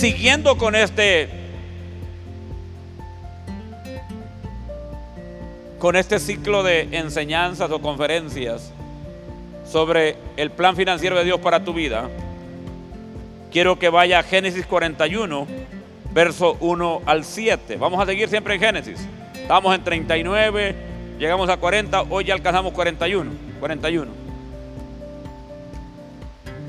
siguiendo 0.00 0.56
con 0.56 0.74
este 0.74 1.28
con 5.78 5.94
este 5.94 6.18
ciclo 6.18 6.62
de 6.62 6.88
enseñanzas 6.92 7.70
o 7.70 7.82
conferencias 7.82 8.72
sobre 9.66 10.16
el 10.38 10.50
plan 10.52 10.74
financiero 10.74 11.18
de 11.18 11.24
Dios 11.24 11.38
para 11.40 11.64
tu 11.64 11.74
vida, 11.74 12.08
quiero 13.52 13.78
que 13.78 13.90
vaya 13.90 14.20
a 14.20 14.22
Génesis 14.22 14.64
41, 14.64 15.46
verso 16.14 16.56
1 16.60 17.02
al 17.04 17.24
7. 17.24 17.76
Vamos 17.76 18.02
a 18.02 18.06
seguir 18.06 18.30
siempre 18.30 18.54
en 18.54 18.60
Génesis. 18.60 19.06
Estamos 19.34 19.74
en 19.74 19.84
39, 19.84 20.76
llegamos 21.18 21.50
a 21.50 21.58
40, 21.58 22.04
hoy 22.08 22.24
ya 22.24 22.32
alcanzamos 22.32 22.72
41. 22.72 23.30
41. 23.60 24.12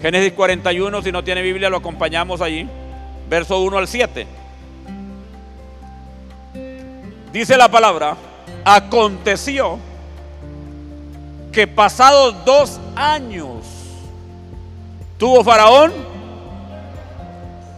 Génesis 0.02 0.34
41, 0.34 1.02
si 1.02 1.12
no 1.14 1.24
tiene 1.24 1.42
Biblia, 1.42 1.70
lo 1.70 1.78
acompañamos 1.78 2.42
allí. 2.42 2.68
Verso 3.32 3.62
1 3.62 3.78
al 3.78 3.88
7. 3.88 4.28
Dice 7.32 7.56
la 7.56 7.72
palabra, 7.72 8.18
aconteció 8.66 9.80
que 11.54 11.66
pasados 11.66 12.44
dos 12.44 12.82
años 12.94 13.64
tuvo 15.18 15.46
Faraón 15.46 15.94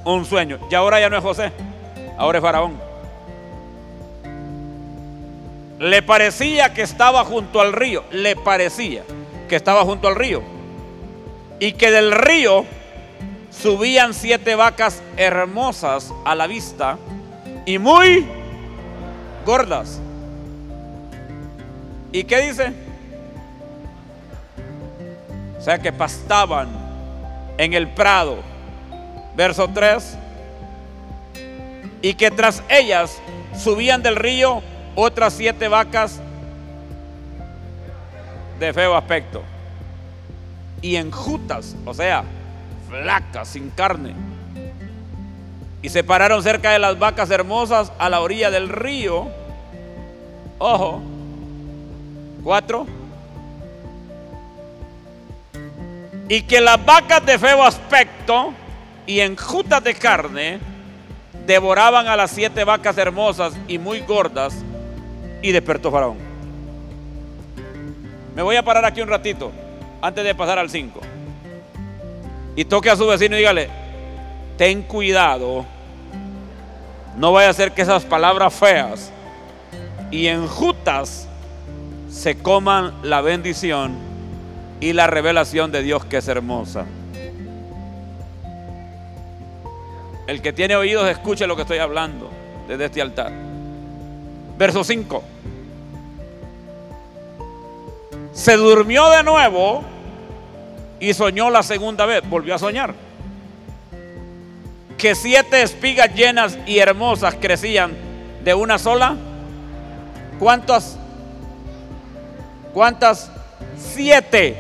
un 0.06 0.26
sueño. 0.26 0.58
Y 0.72 0.74
ahora 0.74 1.00
ya 1.00 1.12
no 1.12 1.18
es 1.18 1.24
José, 1.24 1.52
ahora 2.18 2.40
es 2.40 2.42
Faraón. 2.42 2.74
Le 5.78 6.02
parecía 6.02 6.74
que 6.74 6.82
estaba 6.82 7.24
junto 7.26 7.62
al 7.62 7.74
río, 7.74 8.04
le 8.10 8.36
parecía 8.36 9.04
que 9.48 9.56
estaba 9.56 9.84
junto 9.84 10.08
al 10.08 10.16
río. 10.16 10.42
Y 11.60 11.74
que 11.74 11.92
del 11.92 12.12
río 12.12 12.66
subían 13.62 14.14
siete 14.14 14.56
vacas 14.56 15.02
hermosas 15.18 16.14
a 16.26 16.36
la 16.36 16.48
vista 16.48 16.98
y 17.66 17.78
muy 17.78 18.28
gordas. 19.46 20.00
¿Y 22.12 22.24
qué 22.24 22.42
dice? 22.42 22.74
O 25.58 25.62
sea 25.62 25.80
que 25.80 25.92
pastaban 25.92 26.68
en 27.58 27.74
el 27.74 27.88
prado. 27.88 28.38
Verso 29.36 29.68
3. 29.68 30.18
Y 32.02 32.14
que 32.16 32.30
tras 32.32 32.62
ellas 32.70 33.18
subían 33.58 34.04
del 34.04 34.16
río 34.16 34.62
otras 34.96 35.34
siete 35.34 35.68
vacas 35.68 36.20
de 38.60 38.74
feo 38.74 38.96
aspecto. 38.96 39.42
Y 40.82 40.98
enjutas, 40.98 41.76
o 41.86 41.94
sea, 41.94 42.26
flacas, 43.02 43.48
sin 43.48 43.72
carne. 43.72 44.14
Y 45.82 45.90
se 45.90 46.04
pararon 46.04 46.44
cerca 46.44 46.72
de 46.72 46.80
las 46.80 46.98
vacas 47.00 47.30
hermosas 47.32 47.92
a 47.98 48.10
la 48.10 48.22
orilla 48.22 48.52
del 48.52 48.70
río. 48.70 49.28
Ojo. 50.60 51.02
Cuatro. 52.44 52.86
Y 56.30 56.44
que 56.44 56.62
las 56.62 56.84
vacas 56.86 57.26
de 57.26 57.38
feo 57.38 57.64
aspecto 57.64 58.54
y 59.06 59.20
enjutas 59.20 59.84
de 59.84 59.96
carne 59.96 60.60
devoraban 61.46 62.08
a 62.08 62.16
las 62.16 62.32
siete 62.32 62.64
vacas 62.64 62.98
hermosas 62.98 63.54
y 63.68 63.78
muy 63.78 64.02
gordas 64.02 64.56
y 65.42 65.52
despertó 65.52 65.92
Faraón. 65.92 66.18
Me 68.36 68.42
voy 68.42 68.56
a 68.56 68.64
parar 68.64 68.86
aquí 68.86 69.02
un 69.02 69.10
ratito 69.10 69.52
antes 70.02 70.24
de 70.24 70.34
pasar 70.34 70.60
al 70.60 70.70
5. 70.70 71.13
Y 72.56 72.66
toque 72.66 72.90
a 72.90 72.96
su 72.96 73.08
vecino 73.08 73.36
y 73.36 73.40
dígale, 73.40 73.70
ten 74.58 74.84
cuidado, 74.84 75.66
no 77.18 77.32
vaya 77.32 77.50
a 77.50 77.54
ser 77.54 77.72
que 77.72 77.82
esas 77.82 78.04
palabras 78.06 78.54
feas 78.54 79.12
y 80.12 80.28
enjutas 80.28 81.28
se 82.10 82.38
coman 82.38 82.94
la 83.02 83.22
bendición 83.22 83.96
y 84.80 84.94
la 84.94 85.08
revelación 85.08 85.72
de 85.72 85.82
Dios 85.82 86.06
que 86.06 86.18
es 86.18 86.28
hermosa. 86.28 86.86
El 90.28 90.42
que 90.42 90.54
tiene 90.54 90.76
oídos 90.76 91.10
escuche 91.10 91.48
lo 91.48 91.56
que 91.56 91.64
estoy 91.64 91.80
hablando 91.80 92.30
desde 92.68 92.86
este 92.86 93.02
altar. 93.02 93.32
Verso 94.58 94.84
5. 94.84 95.24
Se 98.32 98.56
durmió 98.56 99.10
de 99.10 99.24
nuevo 99.24 99.84
y 101.04 101.14
soñó 101.14 101.50
la 101.50 101.64
segunda 101.64 102.06
vez. 102.06 102.22
Volvió 102.30 102.56
a 102.56 102.58
soñar. 102.58 102.94
Que 104.98 105.16
siete 105.16 105.62
espigas 105.62 106.16
llenas 106.16 106.58
y 106.66 106.80
hermosas 106.80 107.36
crecían 107.36 107.92
de 108.42 108.54
una 108.54 108.80
sola. 108.80 109.18
¿Cuántas? 110.40 110.98
¿Cuántas? 112.74 113.30
Siete. 113.78 114.56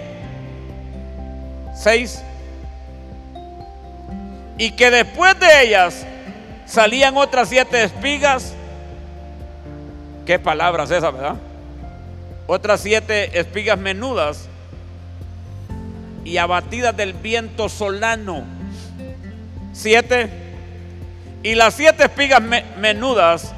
Seis. 1.73 2.21
Y 4.57 4.71
que 4.71 4.91
después 4.91 5.39
de 5.39 5.63
ellas 5.63 6.05
salían 6.65 7.15
otras 7.15 7.47
siete 7.47 7.85
espigas. 7.85 8.53
Qué 10.25 10.39
palabras 10.39 10.91
esas, 10.91 11.13
¿verdad? 11.13 11.35
Otras 12.47 12.81
siete 12.81 13.39
espigas 13.39 13.79
menudas 13.79 14.49
y 16.25 16.37
abatidas 16.37 16.95
del 16.95 17.13
viento 17.13 17.69
solano. 17.69 18.43
Siete. 19.73 20.29
Y 21.41 21.55
las 21.55 21.73
siete 21.73 22.05
espigas 22.05 22.41
menudas 22.77 23.53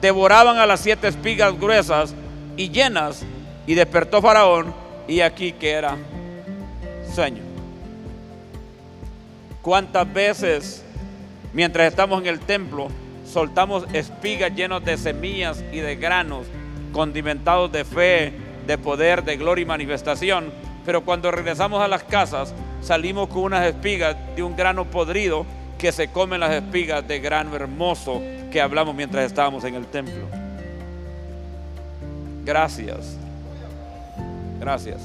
devoraban 0.00 0.58
a 0.58 0.66
las 0.66 0.80
siete 0.80 1.08
espigas 1.08 1.58
gruesas 1.58 2.14
y 2.56 2.70
llenas. 2.70 3.24
Y 3.66 3.74
despertó 3.74 4.20
Faraón 4.20 4.74
y 5.08 5.20
aquí 5.20 5.52
que 5.52 5.70
era 5.70 5.96
sueño. 7.14 7.42
¿Cuántas 9.62 10.12
veces 10.12 10.84
mientras 11.54 11.88
estamos 11.88 12.20
en 12.20 12.26
el 12.26 12.40
templo 12.40 12.88
soltamos 13.26 13.86
espigas 13.94 14.54
llenas 14.54 14.84
de 14.84 14.98
semillas 14.98 15.64
y 15.72 15.78
de 15.78 15.96
granos, 15.96 16.46
condimentados 16.92 17.72
de 17.72 17.84
fe, 17.84 18.32
de 18.66 18.76
poder, 18.76 19.24
de 19.24 19.36
gloria 19.38 19.62
y 19.62 19.66
manifestación? 19.66 20.63
Pero 20.84 21.04
cuando 21.04 21.30
regresamos 21.30 21.80
a 21.80 21.88
las 21.88 22.04
casas, 22.04 22.52
salimos 22.82 23.28
con 23.28 23.42
unas 23.42 23.66
espigas 23.66 24.16
de 24.36 24.42
un 24.42 24.54
grano 24.54 24.84
podrido 24.84 25.46
que 25.78 25.92
se 25.92 26.08
comen 26.08 26.40
las 26.40 26.52
espigas 26.52 27.06
de 27.06 27.18
grano 27.20 27.56
hermoso 27.56 28.20
que 28.50 28.60
hablamos 28.60 28.94
mientras 28.94 29.24
estábamos 29.24 29.64
en 29.64 29.74
el 29.74 29.86
templo. 29.86 30.26
Gracias. 32.44 33.16
Gracias. 34.60 35.00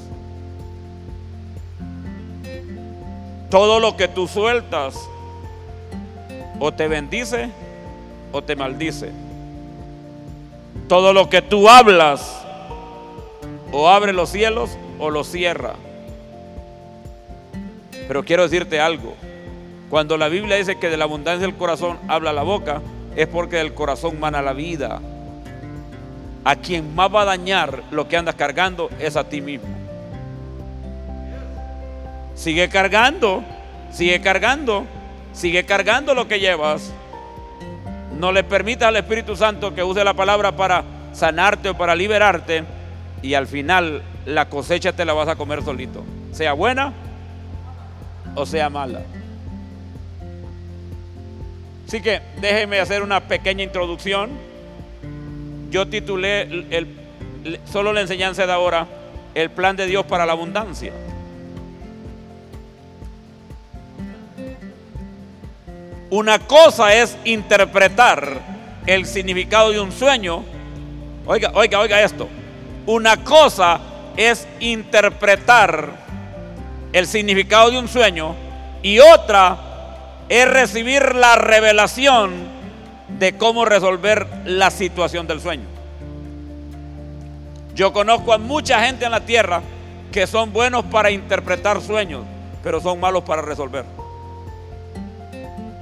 Todo 3.50 3.80
lo 3.80 3.96
que 3.96 4.06
tú 4.06 4.28
sueltas 4.28 4.96
o 6.60 6.72
te 6.72 6.86
bendice 6.86 7.50
o 8.32 8.42
te 8.42 8.54
maldice. 8.54 9.10
Todo 10.88 11.12
lo 11.12 11.28
que 11.28 11.42
tú 11.42 11.68
hablas 11.68 12.44
o 13.72 13.88
abre 13.88 14.12
los 14.12 14.28
cielos 14.28 14.70
o 15.00 15.10
los 15.10 15.26
cierra. 15.26 15.74
Pero 18.06 18.24
quiero 18.24 18.44
decirte 18.44 18.78
algo. 18.80 19.16
Cuando 19.88 20.16
la 20.16 20.28
Biblia 20.28 20.56
dice 20.56 20.78
que 20.78 20.90
de 20.90 20.96
la 20.96 21.04
abundancia 21.04 21.46
del 21.46 21.56
corazón 21.56 21.98
habla 22.06 22.32
la 22.32 22.42
boca, 22.42 22.80
es 23.16 23.26
porque 23.26 23.56
del 23.56 23.74
corazón 23.74 24.20
mana 24.20 24.42
la 24.42 24.52
vida. 24.52 25.00
A 26.44 26.56
quien 26.56 26.94
más 26.94 27.12
va 27.12 27.22
a 27.22 27.24
dañar 27.24 27.82
lo 27.90 28.08
que 28.08 28.16
andas 28.16 28.34
cargando 28.34 28.88
es 29.00 29.16
a 29.16 29.24
ti 29.24 29.40
mismo. 29.40 29.68
Sigue 32.34 32.68
cargando, 32.68 33.42
sigue 33.90 34.20
cargando, 34.20 34.86
sigue 35.32 35.64
cargando 35.64 36.14
lo 36.14 36.28
que 36.28 36.40
llevas. 36.40 36.92
No 38.18 38.32
le 38.32 38.44
permitas 38.44 38.88
al 38.88 38.96
Espíritu 38.96 39.34
Santo 39.34 39.74
que 39.74 39.82
use 39.82 40.04
la 40.04 40.14
palabra 40.14 40.52
para 40.52 40.84
sanarte 41.12 41.70
o 41.70 41.76
para 41.76 41.94
liberarte 41.94 42.64
y 43.22 43.34
al 43.34 43.46
final 43.46 44.02
la 44.26 44.48
cosecha 44.48 44.92
te 44.92 45.04
la 45.04 45.12
vas 45.12 45.28
a 45.28 45.36
comer 45.36 45.62
solito, 45.62 46.04
sea 46.32 46.52
buena 46.52 46.92
o 48.34 48.46
sea 48.46 48.70
mala. 48.70 49.02
Así 51.86 52.00
que 52.00 52.20
déjeme 52.40 52.78
hacer 52.78 53.02
una 53.02 53.20
pequeña 53.20 53.64
introducción. 53.64 54.30
Yo 55.70 55.88
titulé 55.88 56.42
el, 56.42 56.96
solo 57.64 57.92
la 57.92 58.00
enseñanza 58.00 58.46
de 58.46 58.52
ahora, 58.52 58.86
el 59.34 59.50
plan 59.50 59.76
de 59.76 59.86
Dios 59.86 60.06
para 60.06 60.24
la 60.24 60.32
abundancia. 60.32 60.92
Una 66.10 66.38
cosa 66.40 66.94
es 66.94 67.16
interpretar 67.24 68.40
el 68.86 69.06
significado 69.06 69.70
de 69.70 69.80
un 69.80 69.92
sueño. 69.92 70.44
Oiga, 71.26 71.52
oiga, 71.54 71.78
oiga 71.80 72.02
esto. 72.02 72.28
Una 72.86 73.18
cosa 73.18 73.80
es 74.16 74.46
interpretar 74.58 75.88
el 76.92 77.06
significado 77.06 77.70
de 77.70 77.78
un 77.78 77.88
sueño 77.88 78.34
y 78.82 78.98
otra 78.98 79.58
es 80.28 80.48
recibir 80.48 81.14
la 81.14 81.36
revelación 81.36 82.32
de 83.18 83.36
cómo 83.36 83.64
resolver 83.64 84.26
la 84.44 84.70
situación 84.70 85.26
del 85.26 85.40
sueño. 85.40 85.64
Yo 87.74 87.92
conozco 87.92 88.32
a 88.32 88.38
mucha 88.38 88.84
gente 88.84 89.04
en 89.04 89.10
la 89.10 89.20
tierra 89.20 89.62
que 90.12 90.26
son 90.26 90.52
buenos 90.52 90.84
para 90.86 91.10
interpretar 91.10 91.80
sueños, 91.80 92.24
pero 92.62 92.80
son 92.80 92.98
malos 93.00 93.22
para 93.22 93.42
resolver. 93.42 93.84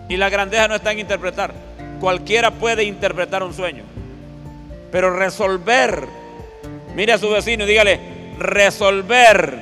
Y 0.08 0.16
la 0.16 0.28
grandeza 0.30 0.68
no 0.68 0.74
está 0.74 0.92
en 0.92 1.00
interpretar. 1.00 1.52
Cualquiera 2.00 2.50
puede 2.50 2.84
interpretar 2.84 3.42
un 3.42 3.52
sueño. 3.52 3.84
Pero 4.90 5.14
resolver, 5.14 6.06
mire 6.98 7.12
a 7.12 7.18
su 7.18 7.30
vecino 7.30 7.62
y 7.62 7.68
dígale, 7.68 8.00
resolver 8.40 9.56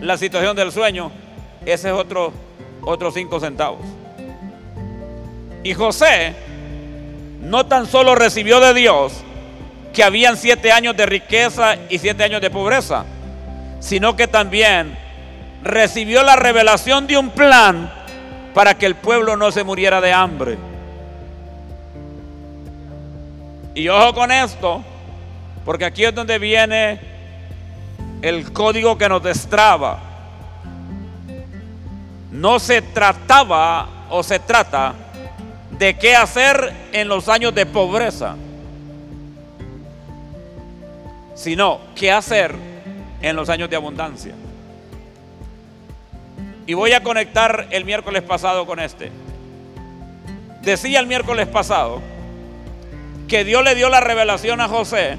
la 0.00 0.16
situación 0.16 0.56
del 0.56 0.72
sueño, 0.72 1.12
ese 1.66 1.88
es 1.88 1.94
otro, 1.94 2.32
otros 2.86 3.12
cinco 3.12 3.38
centavos. 3.38 3.82
Y 5.62 5.74
José 5.74 6.34
no 7.42 7.66
tan 7.66 7.84
solo 7.84 8.14
recibió 8.14 8.60
de 8.60 8.72
Dios 8.72 9.12
que 9.92 10.02
habían 10.02 10.38
siete 10.38 10.72
años 10.72 10.96
de 10.96 11.04
riqueza 11.04 11.76
y 11.90 11.98
siete 11.98 12.24
años 12.24 12.40
de 12.40 12.48
pobreza, 12.48 13.04
sino 13.80 14.16
que 14.16 14.26
también 14.26 14.96
recibió 15.62 16.22
la 16.22 16.36
revelación 16.36 17.06
de 17.06 17.18
un 17.18 17.28
plan 17.28 17.92
para 18.54 18.72
que 18.72 18.86
el 18.86 18.94
pueblo 18.94 19.36
no 19.36 19.52
se 19.52 19.64
muriera 19.64 20.00
de 20.00 20.14
hambre. 20.14 20.56
Y 23.74 23.86
ojo 23.90 24.14
con 24.14 24.32
esto, 24.32 24.82
porque 25.66 25.84
aquí 25.84 26.04
es 26.04 26.14
donde 26.14 26.38
viene 26.38 27.00
el 28.22 28.52
código 28.52 28.96
que 28.96 29.08
nos 29.08 29.20
destraba. 29.20 29.98
No 32.30 32.60
se 32.60 32.82
trataba 32.82 33.88
o 34.08 34.22
se 34.22 34.38
trata 34.38 34.94
de 35.72 35.98
qué 35.98 36.14
hacer 36.14 36.72
en 36.92 37.08
los 37.08 37.28
años 37.28 37.52
de 37.52 37.66
pobreza, 37.66 38.36
sino 41.34 41.80
qué 41.96 42.12
hacer 42.12 42.54
en 43.20 43.34
los 43.34 43.48
años 43.48 43.68
de 43.68 43.74
abundancia. 43.74 44.34
Y 46.64 46.74
voy 46.74 46.92
a 46.92 47.02
conectar 47.02 47.66
el 47.70 47.84
miércoles 47.84 48.22
pasado 48.22 48.66
con 48.66 48.78
este. 48.78 49.10
Decía 50.62 51.00
el 51.00 51.08
miércoles 51.08 51.48
pasado 51.48 52.00
que 53.26 53.42
Dios 53.42 53.64
le 53.64 53.74
dio 53.74 53.88
la 53.88 53.98
revelación 53.98 54.60
a 54.60 54.68
José 54.68 55.18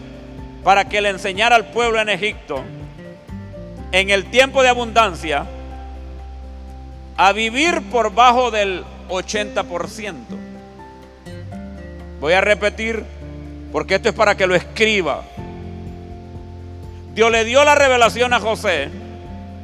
para 0.67 0.89
que 0.89 0.99
le 0.99 1.07
enseñara 1.07 1.55
al 1.55 1.67
pueblo 1.67 2.01
en 2.01 2.09
Egipto 2.09 2.61
en 3.93 4.09
el 4.09 4.25
tiempo 4.25 4.61
de 4.61 4.67
abundancia 4.67 5.45
a 7.15 7.31
vivir 7.31 7.83
por 7.83 8.13
bajo 8.13 8.51
del 8.51 8.83
80%. 9.07 10.13
Voy 12.19 12.33
a 12.33 12.41
repetir 12.41 13.05
porque 13.71 13.95
esto 13.95 14.09
es 14.09 14.13
para 14.13 14.35
que 14.35 14.45
lo 14.45 14.55
escriba. 14.55 15.23
Dios 17.15 17.31
le 17.31 17.45
dio 17.45 17.63
la 17.63 17.75
revelación 17.75 18.33
a 18.33 18.41
José 18.41 18.89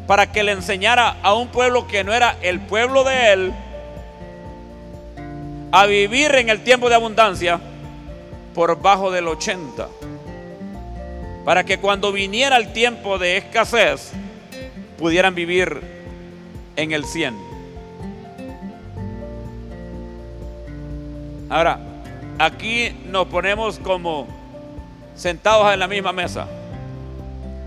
para 0.07 0.31
que 0.31 0.41
le 0.41 0.53
enseñara 0.53 1.17
a 1.21 1.33
un 1.33 1.49
pueblo 1.49 1.85
que 1.85 2.05
no 2.05 2.13
era 2.13 2.37
el 2.41 2.61
pueblo 2.61 3.03
de 3.03 3.33
él 3.33 3.53
a 5.73 5.85
vivir 5.85 6.33
en 6.35 6.47
el 6.47 6.63
tiempo 6.63 6.87
de 6.87 6.95
abundancia 6.95 7.59
por 8.55 8.81
bajo 8.81 9.11
del 9.11 9.27
80. 9.27 9.89
Para 11.45 11.63
que 11.63 11.77
cuando 11.77 12.11
viniera 12.11 12.57
el 12.57 12.71
tiempo 12.73 13.17
de 13.17 13.37
escasez 13.37 14.11
pudieran 14.97 15.35
vivir 15.35 15.81
en 16.75 16.91
el 16.91 17.05
100. 17.05 17.35
Ahora, 21.49 21.79
aquí 22.39 22.95
nos 23.05 23.27
ponemos 23.27 23.77
como 23.79 24.27
sentados 25.15 25.71
en 25.73 25.79
la 25.79 25.87
misma 25.87 26.13
mesa. 26.13 26.47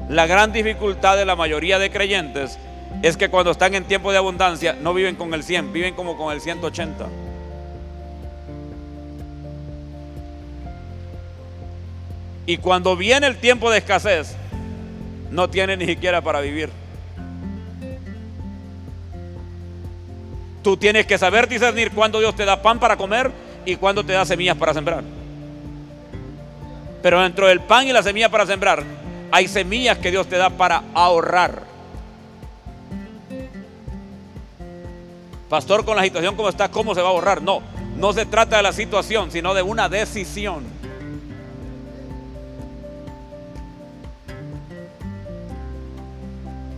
La 0.09 0.27
gran 0.27 0.53
dificultad 0.53 1.17
de 1.17 1.25
la 1.25 1.37
mayoría 1.37 1.79
de 1.79 1.91
creyentes 1.91 2.59
es 3.03 3.17
que 3.17 3.29
cuando 3.29 3.51
están 3.51 3.75
en 3.75 3.85
tiempo 3.85 4.11
de 4.11 4.19
abundancia 4.19 4.77
no 4.81 4.95
viven 4.95 5.17
con 5.17 5.35
el 5.35 5.43
100, 5.43 5.73
viven 5.73 5.95
como 5.95 6.17
con 6.17 6.33
el 6.33 6.41
180. 6.41 7.07
Y 12.47 12.59
cuando 12.59 12.97
viene 12.97 13.27
el 13.27 13.37
tiempo 13.37 13.71
de 13.71 13.79
escasez, 13.79 14.37
no 15.31 15.51
tienen 15.51 15.81
ni 15.81 15.87
siquiera 15.87 16.23
para 16.23 16.41
vivir. 16.41 16.71
Tú 20.63 20.77
tienes 20.77 21.07
que 21.07 21.19
saber 21.19 21.49
discernir 21.49 21.91
cuándo 21.91 22.21
Dios 22.21 22.35
te 22.35 22.45
da 22.45 22.63
pan 22.63 22.79
para 22.79 22.97
comer 22.97 23.31
y 23.65 23.77
cuándo 23.77 24.05
te 24.05 24.13
da 24.13 24.25
semillas 24.25 24.57
para 24.57 24.73
sembrar. 24.73 25.03
Pero 27.03 27.21
dentro 27.21 27.49
del 27.49 27.61
pan 27.61 27.87
y 27.87 27.93
la 27.93 28.03
semilla 28.03 28.29
para 28.29 28.47
sembrar, 28.47 28.83
hay 29.31 29.49
semillas 29.49 29.99
que 29.99 30.11
Dios 30.11 30.29
te 30.29 30.37
da 30.37 30.51
para 30.51 30.83
ahorrar. 30.95 31.63
Pastor, 35.49 35.85
con 35.85 35.97
la 35.97 36.03
situación 36.03 36.35
como 36.35 36.49
está, 36.49 36.69
¿cómo 36.69 36.95
se 36.95 37.01
va 37.01 37.09
a 37.09 37.11
ahorrar? 37.11 37.43
No, 37.43 37.63
no 37.97 38.13
se 38.13 38.27
trata 38.27 38.57
de 38.57 38.63
la 38.63 38.73
situación, 38.73 39.31
sino 39.31 39.55
de 39.55 39.63
una 39.63 39.89
decisión. 39.89 40.65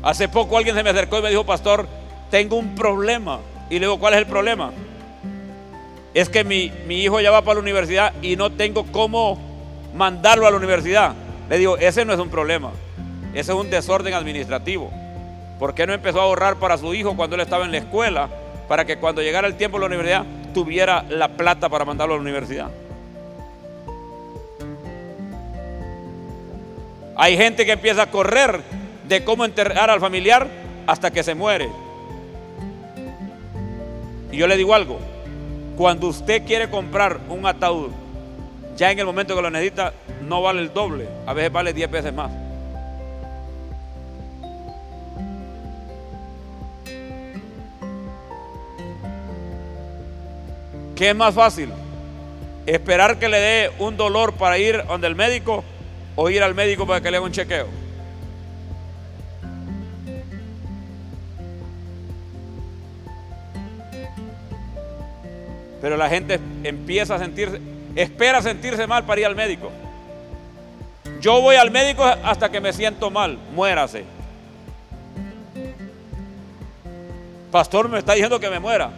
Hace 0.02 0.28
poco 0.28 0.56
alguien 0.56 0.76
se 0.76 0.82
me 0.82 0.90
acercó 0.90 1.18
y 1.18 1.22
me 1.22 1.30
dijo, 1.30 1.44
pastor, 1.44 1.86
tengo 2.30 2.56
un 2.56 2.74
problema. 2.74 3.40
Y 3.70 3.74
le 3.74 3.80
digo, 3.80 3.98
¿cuál 3.98 4.14
es 4.14 4.20
el 4.20 4.26
problema? 4.26 4.72
Es 6.14 6.28
que 6.28 6.44
mi, 6.44 6.72
mi 6.86 7.02
hijo 7.02 7.20
ya 7.20 7.30
va 7.30 7.42
para 7.42 7.54
la 7.54 7.60
universidad 7.60 8.12
y 8.22 8.36
no 8.36 8.50
tengo 8.50 8.84
cómo 8.84 9.38
mandarlo 9.94 10.46
a 10.46 10.50
la 10.50 10.56
universidad. 10.56 11.14
Le 11.48 11.58
digo, 11.58 11.76
ese 11.78 12.04
no 12.04 12.12
es 12.12 12.18
un 12.20 12.28
problema, 12.28 12.70
ese 13.32 13.52
es 13.52 13.58
un 13.58 13.70
desorden 13.70 14.14
administrativo. 14.14 14.90
¿Por 15.58 15.74
qué 15.74 15.86
no 15.86 15.92
empezó 15.92 16.20
a 16.20 16.24
ahorrar 16.24 16.56
para 16.56 16.78
su 16.78 16.94
hijo 16.94 17.16
cuando 17.16 17.34
él 17.34 17.42
estaba 17.42 17.64
en 17.64 17.72
la 17.72 17.78
escuela? 17.78 18.28
Para 18.68 18.84
que 18.84 18.98
cuando 18.98 19.22
llegara 19.22 19.48
el 19.48 19.56
tiempo 19.56 19.76
de 19.76 19.80
la 19.80 19.86
universidad 19.86 20.24
tuviera 20.54 21.04
la 21.08 21.28
plata 21.28 21.68
para 21.68 21.84
mandarlo 21.84 22.14
a 22.14 22.16
la 22.16 22.22
universidad. 22.22 22.70
Hay 27.16 27.36
gente 27.36 27.66
que 27.66 27.72
empieza 27.72 28.02
a 28.02 28.10
correr 28.10 28.62
de 29.08 29.24
cómo 29.24 29.44
enterrar 29.44 29.90
al 29.90 30.00
familiar 30.00 30.46
hasta 30.86 31.10
que 31.10 31.22
se 31.22 31.34
muere. 31.34 31.68
Y 34.30 34.36
yo 34.36 34.46
le 34.46 34.56
digo 34.56 34.74
algo, 34.74 34.98
cuando 35.76 36.08
usted 36.08 36.44
quiere 36.44 36.68
comprar 36.68 37.18
un 37.28 37.46
ataúd, 37.46 37.90
ya 38.76 38.90
en 38.90 38.98
el 38.98 39.06
momento 39.06 39.34
que 39.34 39.42
lo 39.42 39.50
necesita, 39.50 39.92
no 40.22 40.42
vale 40.42 40.60
el 40.60 40.72
doble, 40.72 41.08
a 41.26 41.32
veces 41.32 41.50
vale 41.50 41.72
10 41.72 41.90
veces 41.90 42.12
más. 42.12 42.30
¿Qué 50.94 51.10
es 51.10 51.16
más 51.16 51.34
fácil? 51.34 51.70
¿Esperar 52.66 53.18
que 53.18 53.28
le 53.28 53.38
dé 53.38 53.70
un 53.78 53.96
dolor 53.96 54.34
para 54.34 54.58
ir 54.58 54.84
donde 54.86 55.06
el 55.06 55.14
médico 55.14 55.64
o 56.16 56.28
ir 56.28 56.42
al 56.42 56.54
médico 56.54 56.86
para 56.86 57.00
que 57.00 57.10
le 57.10 57.16
haga 57.16 57.26
un 57.26 57.32
chequeo? 57.32 57.77
Pero 65.88 65.96
la 65.96 66.10
gente 66.10 66.38
empieza 66.64 67.14
a 67.14 67.18
sentirse, 67.18 67.62
espera 67.96 68.42
sentirse 68.42 68.86
mal 68.86 69.06
para 69.06 69.22
ir 69.22 69.26
al 69.26 69.34
médico. 69.34 69.72
Yo 71.22 71.40
voy 71.40 71.56
al 71.56 71.70
médico 71.70 72.04
hasta 72.04 72.50
que 72.50 72.60
me 72.60 72.74
siento 72.74 73.10
mal, 73.10 73.38
muérase. 73.54 74.04
Pastor 77.50 77.88
me 77.88 78.00
está 78.00 78.12
diciendo 78.12 78.38
que 78.38 78.50
me 78.50 78.60
muera. 78.60 78.90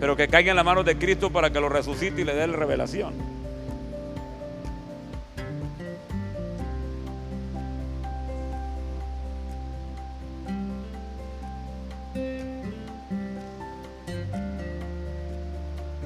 Pero 0.00 0.16
que 0.16 0.26
caiga 0.26 0.52
en 0.52 0.56
las 0.56 0.64
manos 0.64 0.86
de 0.86 0.96
Cristo 0.96 1.30
para 1.30 1.50
que 1.50 1.60
lo 1.60 1.68
resucite 1.68 2.22
y 2.22 2.24
le 2.24 2.34
dé 2.34 2.46
la 2.46 2.56
revelación. 2.56 3.12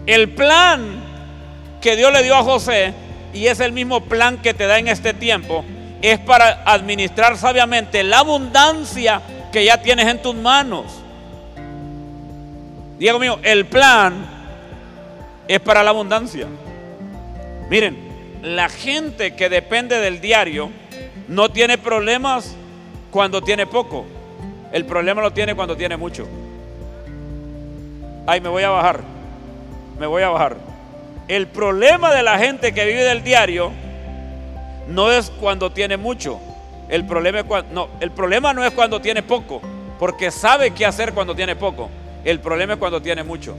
El 0.07 0.31
plan 0.31 1.03
que 1.81 1.97
Dios 1.97 2.13
le 2.13 2.23
dio 2.23 2.37
a 2.37 2.43
José, 2.43 2.95
y 3.33 3.49
es 3.49 3.61
el 3.61 3.73
mismo 3.73 4.05
plan 4.05 4.39
que 4.39 4.55
te 4.55 4.67
da 4.67 4.79
en 4.79 4.89
este 4.89 5.13
tiempo, 5.13 5.65
es 6.01 6.19
para 6.21 6.63
administrar 6.65 7.37
sabiamente 7.37 8.03
la 8.03 8.21
abundancia 8.21 9.21
que 9.53 9.65
ya 9.65 9.83
tienes 9.83 10.07
en 10.07 10.23
tus 10.23 10.35
manos. 10.35 10.87
Diego 12.99 13.19
mío, 13.19 13.39
el 13.43 13.67
plan 13.67 14.27
es 15.49 15.61
para 15.61 15.83
la 15.83 15.91
abundancia. 15.91 16.47
Miren, 17.69 17.97
la 18.43 18.69
gente 18.69 19.35
que 19.35 19.49
depende 19.49 19.99
del 19.99 20.21
diario 20.21 20.71
no 21.29 21.51
tiene 21.51 21.79
problemas 21.79 22.55
cuando 23.11 23.43
tiene 23.43 23.67
poco. 23.67 24.07
El 24.73 24.85
problema 24.85 25.21
lo 25.21 25.33
tiene 25.33 25.55
cuando 25.55 25.77
tiene 25.77 25.97
mucho. 25.97 26.27
Ay, 28.27 28.41
me 28.41 28.49
voy 28.49 28.63
a 28.63 28.71
bajar. 28.71 29.16
Me 29.99 30.07
voy 30.07 30.23
a 30.23 30.29
bajar. 30.29 30.57
El 31.29 31.47
problema 31.47 32.15
de 32.15 32.23
la 32.23 32.39
gente 32.39 32.73
que 32.73 32.85
vive 32.85 33.03
del 33.03 33.25
diario 33.25 33.73
no 34.89 35.11
es 35.11 35.31
cuando 35.31 35.73
tiene 35.73 35.97
mucho. 35.97 36.39
El 36.89 37.05
problema, 37.05 37.41
es 37.41 37.47
no, 37.73 37.89
el 38.01 38.11
problema 38.13 38.53
no 38.53 38.65
es 38.65 38.71
cuando 38.73 39.01
tiene 39.01 39.23
poco, 39.23 39.61
porque 39.99 40.31
sabe 40.31 40.71
qué 40.71 40.87
hacer 40.87 41.13
cuando 41.13 41.35
tiene 41.35 41.57
poco. 41.57 41.91
El 42.25 42.41
problema 42.41 42.75
es 42.75 42.79
cuando 42.79 43.03
tiene 43.03 43.25
mucho. 43.25 43.57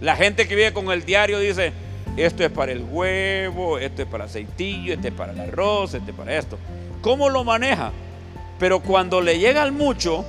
La 0.00 0.16
gente 0.16 0.48
que 0.48 0.56
vive 0.56 0.72
con 0.72 0.90
el 0.90 1.04
diario 1.04 1.38
dice, 1.38 1.72
esto 2.16 2.44
es 2.44 2.50
para 2.50 2.72
el 2.72 2.84
huevo, 2.84 3.78
esto 3.78 4.02
es 4.02 4.08
para 4.08 4.24
el 4.24 4.30
aceitillo, 4.30 4.94
esto 4.94 5.08
es 5.08 5.14
para 5.14 5.32
el 5.32 5.40
arroz, 5.40 5.94
esto 5.94 6.10
es 6.10 6.16
para 6.16 6.36
esto. 6.36 6.58
¿Cómo 7.00 7.28
lo 7.28 7.44
maneja? 7.44 7.92
Pero 8.58 8.80
cuando 8.80 9.20
le 9.20 9.38
llega 9.38 9.62
al 9.62 9.72
mucho, 9.72 10.24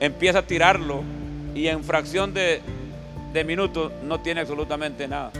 empieza 0.00 0.40
a 0.40 0.42
tirarlo 0.42 1.02
y 1.54 1.68
en 1.68 1.84
fracción 1.84 2.34
de, 2.34 2.62
minutos 3.44 3.92
no 4.02 4.20
tiene 4.20 4.40
absolutamente 4.40 5.08
nada. 5.08 5.30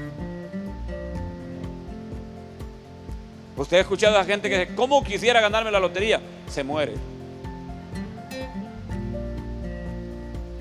Usted 3.56 3.76
ha 3.76 3.80
escuchado 3.80 4.18
a 4.18 4.25
gente 4.25 4.49
que 4.49 4.59
dice, 4.59 4.75
¿cómo 4.75 5.04
quisiera 5.04 5.40
ganarme 5.40 5.71
la 5.71 5.78
lotería? 5.78 6.21
Se 6.49 6.64
muere. 6.64 6.94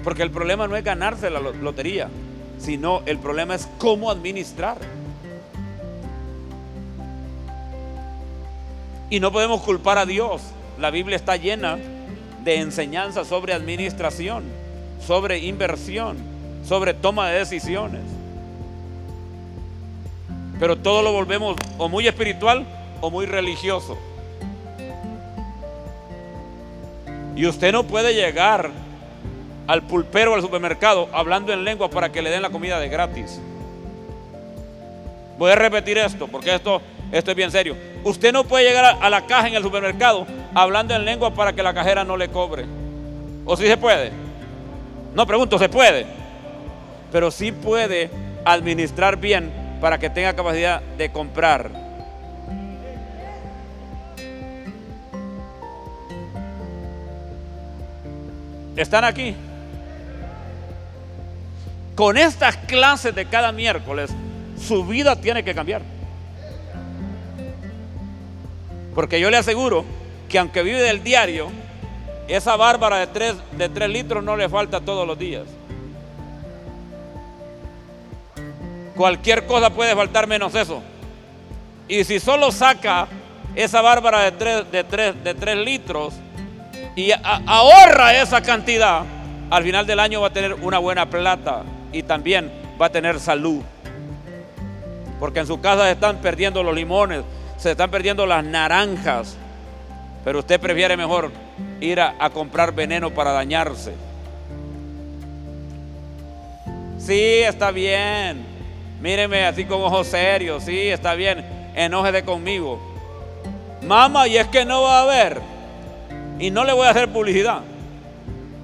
Porque 0.04 0.22
el 0.22 0.32
problema 0.32 0.68
no 0.68 0.76
es 0.76 0.84
ganarse 0.84 1.30
la 1.30 1.40
lotería, 1.40 2.10
sino 2.60 3.02
el 3.06 3.18
problema 3.18 3.56
es 3.56 3.68
cómo 3.78 4.12
administrar. 4.12 4.78
Y 9.10 9.20
no 9.20 9.32
podemos 9.32 9.62
culpar 9.62 9.98
a 9.98 10.06
Dios. 10.06 10.42
La 10.80 10.92
Biblia 10.92 11.16
está 11.16 11.36
llena 11.36 11.78
de 12.44 12.58
enseñanzas 12.58 13.28
sobre 13.28 13.54
administración, 13.54 14.44
sobre 15.06 15.40
inversión, 15.40 16.18
sobre 16.68 16.94
toma 16.94 17.30
de 17.30 17.40
decisiones. 17.40 18.02
Pero 20.60 20.78
todo 20.78 21.02
lo 21.02 21.12
volvemos 21.12 21.58
o 21.78 21.90
muy 21.90 22.08
espiritual 22.08 22.66
o 23.02 23.10
muy 23.10 23.26
religioso. 23.26 23.98
Y 27.36 27.46
usted 27.46 27.72
no 27.72 27.84
puede 27.84 28.14
llegar 28.14 28.70
al 29.68 29.82
pulpero 29.82 30.32
o 30.32 30.36
al 30.36 30.42
supermercado 30.42 31.10
hablando 31.12 31.52
en 31.52 31.64
lengua 31.64 31.90
para 31.90 32.12
que 32.12 32.22
le 32.22 32.30
den 32.30 32.42
la 32.42 32.50
comida 32.50 32.80
de 32.80 32.90
gratis. 32.90 33.42
Voy 35.38 35.52
a 35.52 35.56
repetir 35.56 35.98
esto 35.98 36.28
porque 36.28 36.54
esto, 36.54 36.82
esto 37.12 37.32
es 37.32 37.38
bien 37.38 37.52
serio. 37.52 37.76
Usted 38.04 38.32
no 38.32 38.44
puede 38.44 38.66
llegar 38.66 38.98
a 39.02 39.10
la 39.10 39.26
caja 39.26 39.48
en 39.48 39.56
el 39.56 39.64
supermercado 39.64 40.28
hablando 40.54 40.94
en 40.96 41.04
lengua 41.04 41.34
para 41.34 41.54
que 41.54 41.64
la 41.64 41.74
cajera 41.74 42.04
no 42.04 42.16
le 42.16 42.30
cobre. 42.30 42.66
¿O 43.46 43.58
si 43.58 43.66
se 43.66 43.78
puede? 43.78 44.23
No 45.14 45.28
pregunto, 45.28 45.60
¿se 45.60 45.70
puede? 45.70 46.06
Pero 47.12 47.32
sí 47.32 47.52
puede 47.52 48.10
administrar 48.46 49.18
bien 49.18 49.52
para 49.80 49.98
que 50.00 50.10
tenga 50.10 50.34
capacidad 50.34 50.82
de 50.98 51.12
comprar 51.12 51.84
¿Están 58.76 59.04
aquí? 59.04 59.36
Con 61.96 62.18
estas 62.18 62.58
clases 62.58 63.14
de 63.14 63.26
cada 63.26 63.52
miércoles, 63.52 64.10
su 64.60 64.84
vida 64.86 65.16
tiene 65.16 65.44
que 65.44 65.54
cambiar. 65.54 65.82
Porque 68.96 69.20
yo 69.20 69.30
le 69.30 69.38
aseguro 69.38 69.86
que 70.28 70.40
aunque 70.40 70.64
vive 70.64 70.82
del 70.82 71.04
diario, 71.04 71.52
esa 72.28 72.56
bárbara 72.56 72.98
de 72.98 73.08
tres, 73.08 73.36
de 73.52 73.70
tres 73.70 73.90
litros 73.90 74.24
no 74.24 74.36
le 74.36 74.48
falta 74.50 74.80
todos 74.80 75.08
los 75.08 75.18
días. 75.18 75.44
Cualquier 78.96 79.46
cosa 79.46 79.70
puede 79.72 79.96
faltar 79.96 80.28
menos 80.28 80.54
eso. 80.56 80.82
Y 81.88 82.04
si 82.04 82.20
solo 82.20 82.52
saca 82.52 83.08
esa 83.56 83.82
bárbara 83.82 84.22
de 84.22 84.32
tres, 84.32 84.72
de 84.72 84.84
tres, 84.84 85.24
de 85.24 85.34
tres 85.34 85.58
litros, 85.58 86.14
y 86.96 87.12
ahorra 87.46 88.22
esa 88.22 88.42
cantidad, 88.42 89.04
al 89.50 89.64
final 89.64 89.86
del 89.86 90.00
año 90.00 90.22
va 90.22 90.28
a 90.28 90.34
tener 90.34 90.54
una 90.54 90.78
buena 90.78 91.10
plata 91.10 91.64
y 91.92 92.04
también 92.04 92.52
va 92.82 92.88
a 92.88 92.90
tener 92.90 93.20
salud. 93.20 93.62
Porque 95.20 95.40
en 95.40 95.48
su 95.48 95.60
casa 95.60 95.86
se 95.86 95.92
están 95.92 96.18
perdiendo 96.18 96.64
los 96.64 96.76
limones, 96.76 97.24
se 97.58 97.72
están 97.72 97.90
perdiendo 97.90 98.26
las 98.26 98.44
naranjas, 98.44 99.38
pero 100.24 100.40
usted 100.40 100.60
prefiere 100.60 100.96
mejor 100.96 101.32
ir 101.82 102.00
a, 102.00 102.30
comprar 102.30 102.74
veneno 102.74 103.12
para 103.12 103.32
dañarse. 103.32 103.94
Sí, 106.98 107.42
está 107.42 107.72
bien. 107.72 108.46
Míreme 109.02 109.46
así 109.46 109.66
con 109.66 109.82
ojos 109.82 110.08
serios. 110.08 110.64
Sí, 110.64 110.88
está 110.88 111.16
bien. 111.16 111.46
Enójese 111.76 112.24
conmigo. 112.24 112.80
Mamá, 113.82 114.28
y 114.28 114.38
es 114.38 114.48
que 114.48 114.64
no 114.64 114.84
va 114.84 115.00
a 115.00 115.02
haber. 115.04 115.42
Y 116.40 116.52
no 116.52 116.64
le 116.64 116.72
voy 116.72 116.88
a 116.88 116.92
hacer 116.92 117.10
publicidad. 117.10 117.62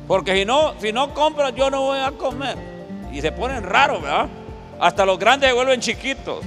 Porque 0.07 0.33
si 0.35 0.45
no, 0.45 0.73
si 0.79 0.93
no 0.93 1.13
compra, 1.13 1.49
yo 1.49 1.69
no 1.69 1.81
voy 1.81 1.99
a 1.99 2.11
comer. 2.11 2.57
Y 3.11 3.19
se 3.21 3.33
ponen 3.33 3.63
raros, 3.63 4.01
¿verdad? 4.01 4.27
Hasta 4.79 5.05
los 5.05 5.19
grandes 5.19 5.49
se 5.49 5.55
vuelven 5.55 5.81
chiquitos. 5.81 6.39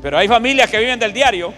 Pero 0.00 0.18
hay 0.18 0.28
familias 0.28 0.70
que 0.70 0.78
viven 0.78 0.98
del 0.98 1.12
diario, 1.12 1.52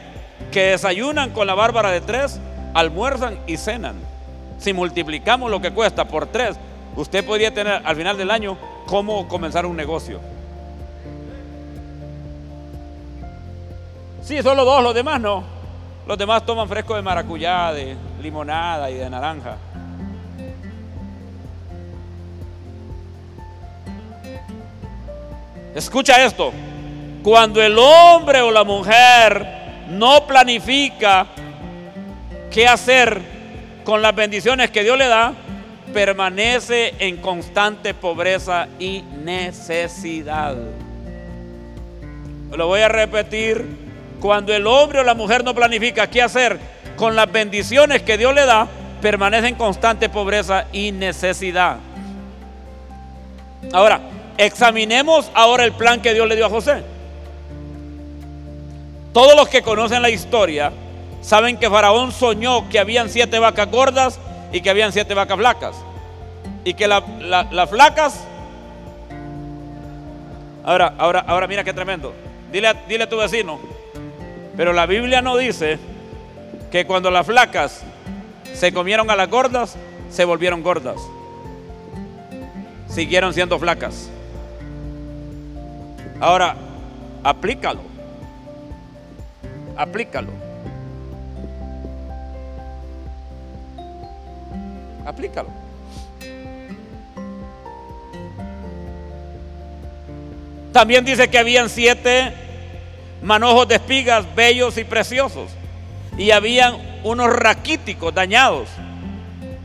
que 0.50 0.70
desayunan 0.70 1.30
con 1.30 1.47
la 1.47 1.54
bárbara 1.54 1.90
de 1.90 2.00
tres, 2.00 2.40
almuerzan 2.75 3.38
y 3.47 3.56
cenan. 3.56 3.97
Si 4.59 4.73
multiplicamos 4.73 5.50
lo 5.50 5.61
que 5.61 5.73
cuesta 5.73 6.06
por 6.06 6.26
tres, 6.26 6.56
usted 6.97 7.25
podría 7.25 7.52
tener 7.52 7.82
al 7.85 7.97
final 7.97 8.16
del 8.16 8.30
año 8.30 8.56
cómo 8.87 9.28
comenzar 9.28 9.66
un 9.66 9.76
negocio. 9.76 10.20
Sí, 14.23 14.42
solo 14.42 14.64
dos, 14.64 14.82
los 14.82 14.94
demás 14.94 15.20
no. 15.20 15.44
Los 16.06 16.18
demás 16.18 16.44
toman 16.44 16.68
fresco 16.68 16.94
de 16.97 17.02
maracuyá, 17.02 17.73
de 17.73 17.97
limonada 18.23 18.90
y 18.90 18.94
de 18.94 19.09
naranja. 19.09 19.56
Escucha 25.75 26.25
esto. 26.25 26.52
Cuando 27.22 27.62
el 27.62 27.78
hombre 27.78 28.40
o 28.40 28.50
la 28.50 28.64
mujer 28.64 29.46
no 29.90 30.26
planifica 30.26 31.26
qué 32.50 32.66
hacer 32.66 33.20
con 33.84 34.00
las 34.00 34.14
bendiciones 34.14 34.70
que 34.70 34.82
Dios 34.82 34.96
le 34.96 35.06
da, 35.06 35.34
permanece 35.92 36.94
en 36.98 37.18
constante 37.18 37.92
pobreza 37.92 38.68
y 38.78 39.02
necesidad. 39.22 40.56
Lo 42.56 42.66
voy 42.66 42.80
a 42.80 42.88
repetir. 42.88 43.90
Cuando 44.20 44.52
el 44.52 44.66
hombre 44.66 45.00
o 45.00 45.02
la 45.02 45.14
mujer 45.14 45.44
no 45.44 45.54
planifica 45.54 46.08
qué 46.08 46.20
hacer 46.20 46.58
con 46.96 47.16
las 47.16 47.30
bendiciones 47.30 48.02
que 48.02 48.18
Dios 48.18 48.34
le 48.34 48.44
da, 48.44 48.68
permanece 49.00 49.48
en 49.48 49.54
constante 49.54 50.08
pobreza 50.08 50.66
y 50.72 50.92
necesidad. 50.92 51.78
Ahora, 53.72 54.00
examinemos 54.36 55.30
ahora 55.34 55.64
el 55.64 55.72
plan 55.72 56.02
que 56.02 56.12
Dios 56.12 56.28
le 56.28 56.36
dio 56.36 56.46
a 56.46 56.50
José. 56.50 56.82
Todos 59.12 59.34
los 59.34 59.48
que 59.48 59.62
conocen 59.62 60.02
la 60.02 60.10
historia 60.10 60.72
saben 61.20 61.56
que 61.56 61.68
Faraón 61.68 62.12
soñó 62.12 62.68
que 62.68 62.78
habían 62.78 63.10
siete 63.10 63.38
vacas 63.38 63.70
gordas 63.70 64.20
y 64.52 64.60
que 64.60 64.70
habían 64.70 64.92
siete 64.92 65.14
vacas 65.14 65.36
flacas. 65.36 65.76
Y 66.64 66.74
que 66.74 66.86
las 66.86 67.70
flacas... 67.70 68.24
Ahora, 70.62 70.94
ahora, 70.98 71.24
ahora 71.26 71.46
mira 71.46 71.64
qué 71.64 71.72
tremendo. 71.72 72.12
Dile, 72.52 72.72
dile 72.88 73.04
a 73.04 73.08
tu 73.08 73.16
vecino. 73.16 73.58
Pero 74.56 74.72
la 74.72 74.86
Biblia 74.86 75.22
no 75.22 75.36
dice 75.36 75.78
que 76.70 76.86
cuando 76.86 77.10
las 77.10 77.26
flacas 77.26 77.82
se 78.52 78.72
comieron 78.72 79.10
a 79.10 79.16
las 79.16 79.28
gordas, 79.28 79.76
se 80.10 80.24
volvieron 80.24 80.62
gordas. 80.62 81.00
Siguieron 82.88 83.32
siendo 83.34 83.58
flacas. 83.58 84.10
Ahora, 86.20 86.54
aplícalo. 87.24 87.80
Aplícalo. 89.80 90.30
Aplícalo. 95.06 95.49
También 100.70 101.06
dice 101.06 101.30
que 101.30 101.38
habían 101.38 101.70
siete 101.70 102.34
manojos 103.22 103.68
de 103.68 103.76
espigas 103.76 104.26
bellos 104.34 104.76
y 104.76 104.84
preciosos. 104.84 105.50
Y 106.18 106.30
habían 106.32 106.76
unos 107.02 107.32
raquíticos 107.32 108.14
dañados. 108.14 108.68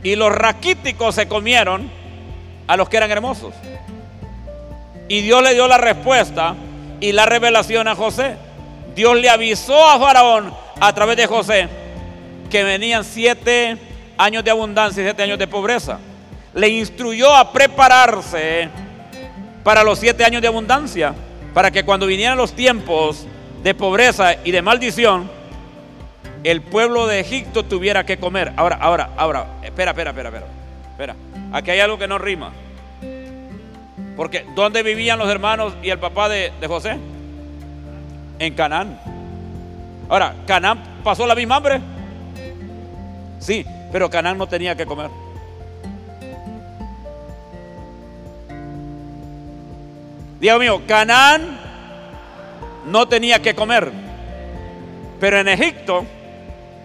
Y 0.02 0.16
los 0.16 0.32
raquíticos 0.32 1.14
se 1.14 1.28
comieron 1.28 1.90
a 2.66 2.78
los 2.78 2.88
que 2.88 2.96
eran 2.96 3.10
hermosos. 3.10 3.52
Y 5.08 5.20
Dios 5.20 5.42
le 5.42 5.52
dio 5.52 5.68
la 5.68 5.76
respuesta 5.76 6.54
y 7.00 7.12
la 7.12 7.26
revelación 7.26 7.86
a 7.86 7.94
José. 7.94 8.45
Dios 8.96 9.14
le 9.20 9.28
avisó 9.28 9.86
a 9.86 10.00
Faraón 10.00 10.54
a 10.80 10.92
través 10.94 11.18
de 11.18 11.26
José 11.26 11.68
que 12.50 12.64
venían 12.64 13.04
siete 13.04 13.76
años 14.16 14.42
de 14.42 14.50
abundancia 14.50 15.02
y 15.02 15.04
siete 15.04 15.22
años 15.22 15.38
de 15.38 15.46
pobreza. 15.46 15.98
Le 16.54 16.70
instruyó 16.70 17.36
a 17.36 17.52
prepararse 17.52 18.70
para 19.62 19.84
los 19.84 19.98
siete 19.98 20.24
años 20.24 20.40
de 20.40 20.48
abundancia, 20.48 21.14
para 21.52 21.70
que 21.70 21.84
cuando 21.84 22.06
vinieran 22.06 22.38
los 22.38 22.54
tiempos 22.54 23.26
de 23.62 23.74
pobreza 23.74 24.36
y 24.42 24.50
de 24.50 24.62
maldición, 24.62 25.30
el 26.42 26.62
pueblo 26.62 27.06
de 27.06 27.20
Egipto 27.20 27.64
tuviera 27.64 28.06
que 28.06 28.16
comer. 28.16 28.54
Ahora, 28.56 28.78
ahora, 28.80 29.10
ahora, 29.18 29.46
espera, 29.62 29.90
espera, 29.90 30.10
espera, 30.10 30.30
espera. 30.30 30.46
Espera, 30.92 31.16
aquí 31.52 31.70
hay 31.70 31.80
algo 31.80 31.98
que 31.98 32.08
no 32.08 32.16
rima. 32.16 32.50
Porque 34.16 34.46
¿dónde 34.54 34.82
vivían 34.82 35.18
los 35.18 35.28
hermanos 35.28 35.74
y 35.82 35.90
el 35.90 35.98
papá 35.98 36.30
de, 36.30 36.50
de 36.58 36.66
José? 36.66 36.96
En 38.38 38.54
Canaán. 38.54 39.00
Ahora, 40.08 40.34
¿Canaán 40.46 41.00
pasó 41.02 41.26
la 41.26 41.34
misma 41.34 41.56
hambre? 41.56 41.80
Sí, 43.38 43.64
pero 43.92 44.10
Canaán 44.10 44.38
no 44.38 44.46
tenía 44.46 44.76
que 44.76 44.86
comer. 44.86 45.10
Dios 50.40 50.60
mío, 50.60 50.82
Canaán 50.86 51.58
no 52.86 53.08
tenía 53.08 53.40
que 53.40 53.54
comer. 53.54 53.90
Pero 55.18 55.40
en 55.40 55.48
Egipto 55.48 56.04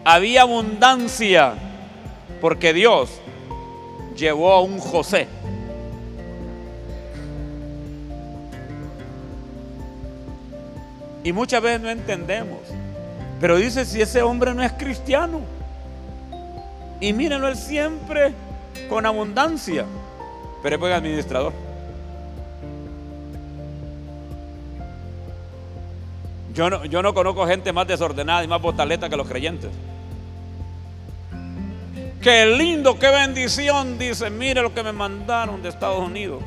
había 0.03 0.43
abundancia 0.43 1.53
porque 2.39 2.73
Dios 2.73 3.21
llevó 4.15 4.53
a 4.53 4.61
un 4.61 4.79
José. 4.79 5.27
Y 11.23 11.33
muchas 11.33 11.61
veces 11.61 11.81
no 11.81 11.89
entendemos. 11.89 12.59
Pero 13.39 13.57
dice 13.57 13.85
si 13.85 14.01
ese 14.01 14.21
hombre 14.21 14.53
no 14.53 14.63
es 14.63 14.71
cristiano. 14.73 15.41
Y 16.99 17.13
mírenlo 17.13 17.47
él 17.47 17.55
siempre 17.55 18.33
con 18.89 19.05
abundancia. 19.05 19.85
Pero 20.61 20.75
es 20.75 20.79
buen 20.79 20.93
administrador. 20.93 21.53
Yo 26.53 26.69
no, 26.69 26.85
yo 26.85 27.01
no 27.01 27.13
conozco 27.13 27.47
gente 27.47 27.71
más 27.71 27.87
desordenada 27.87 28.43
y 28.43 28.47
más 28.47 28.61
botaleta 28.61 29.09
que 29.09 29.15
los 29.15 29.27
creyentes. 29.27 29.71
Qué 32.21 32.45
lindo, 32.45 32.99
qué 32.99 33.09
bendición. 33.09 33.97
Dice, 33.97 34.29
mire 34.29 34.61
lo 34.61 34.73
que 34.73 34.83
me 34.83 34.91
mandaron 34.91 35.63
de 35.63 35.69
Estados 35.69 35.99
Unidos. 35.99 36.43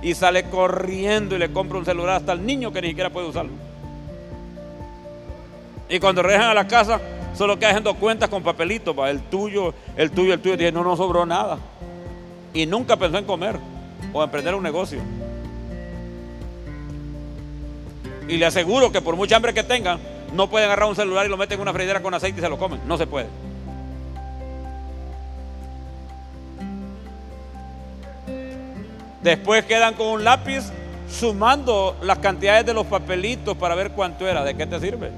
Y 0.00 0.14
sale 0.14 0.44
corriendo 0.44 1.34
y 1.34 1.38
le 1.38 1.52
compra 1.52 1.78
un 1.78 1.84
celular 1.84 2.16
hasta 2.16 2.32
el 2.32 2.46
niño 2.46 2.72
que 2.72 2.80
ni 2.80 2.88
siquiera 2.88 3.10
puede 3.10 3.28
usarlo. 3.28 3.52
Y 5.88 5.98
cuando 6.00 6.22
regresan 6.22 6.50
a 6.50 6.54
la 6.54 6.66
casa, 6.66 7.00
solo 7.34 7.58
queda 7.58 7.70
haciendo 7.70 7.94
cuentas 7.94 8.28
con 8.28 8.42
papelitos, 8.42 8.94
el 9.08 9.22
tuyo, 9.22 9.72
el 9.96 10.10
tuyo, 10.10 10.34
el 10.34 10.40
tuyo. 10.40 10.56
Dice, 10.56 10.72
no, 10.72 10.84
no 10.84 10.96
sobró 10.96 11.24
nada. 11.24 11.58
Y 12.52 12.66
nunca 12.66 12.96
pensó 12.96 13.18
en 13.18 13.24
comer 13.24 13.56
o 14.12 14.22
emprender 14.22 14.54
un 14.54 14.62
negocio. 14.62 15.00
Y 18.28 18.36
le 18.36 18.44
aseguro 18.44 18.92
que 18.92 19.00
por 19.00 19.16
mucha 19.16 19.36
hambre 19.36 19.54
que 19.54 19.62
tengan, 19.62 19.98
no 20.34 20.50
pueden 20.50 20.66
agarrar 20.66 20.88
un 20.88 20.96
celular 20.96 21.24
y 21.24 21.30
lo 21.30 21.38
meten 21.38 21.56
en 21.56 21.62
una 21.62 21.72
freidera 21.72 22.02
con 22.02 22.12
aceite 22.12 22.40
y 22.40 22.42
se 22.42 22.48
lo 22.48 22.58
comen. 22.58 22.80
No 22.86 22.98
se 22.98 23.06
puede. 23.06 23.26
Después 29.22 29.64
quedan 29.64 29.94
con 29.94 30.08
un 30.08 30.24
lápiz 30.24 30.70
sumando 31.10 31.96
las 32.02 32.18
cantidades 32.18 32.66
de 32.66 32.74
los 32.74 32.86
papelitos 32.86 33.56
para 33.56 33.74
ver 33.74 33.92
cuánto 33.92 34.28
era. 34.28 34.44
¿De 34.44 34.54
qué 34.54 34.66
te 34.66 34.78
sirve? 34.78 35.10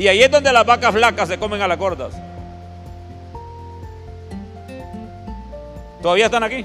Y 0.00 0.08
ahí 0.08 0.22
es 0.22 0.30
donde 0.30 0.50
las 0.50 0.64
vacas 0.64 0.94
flacas 0.94 1.28
se 1.28 1.38
comen 1.38 1.60
a 1.60 1.68
las 1.68 1.76
gordas. 1.76 2.14
¿Todavía 6.00 6.24
están 6.24 6.42
aquí? 6.42 6.64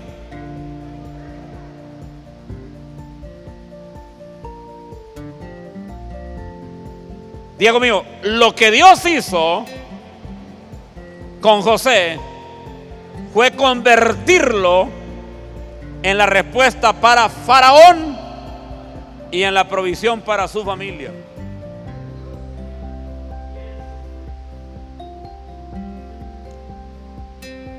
Diego 7.60 7.82
mío, 7.82 8.06
lo 8.24 8.56
que 8.56 8.72
Dios 8.72 9.06
hizo 9.06 9.66
con 11.42 11.62
José 11.62 12.18
fue 13.34 13.52
convertirlo 13.52 14.88
en 16.02 16.18
la 16.18 16.26
respuesta 16.26 16.94
para 16.94 17.28
Faraón 17.28 18.18
y 19.30 19.44
en 19.44 19.54
la 19.54 19.68
provisión 19.68 20.22
para 20.22 20.48
su 20.48 20.64
familia. 20.64 21.25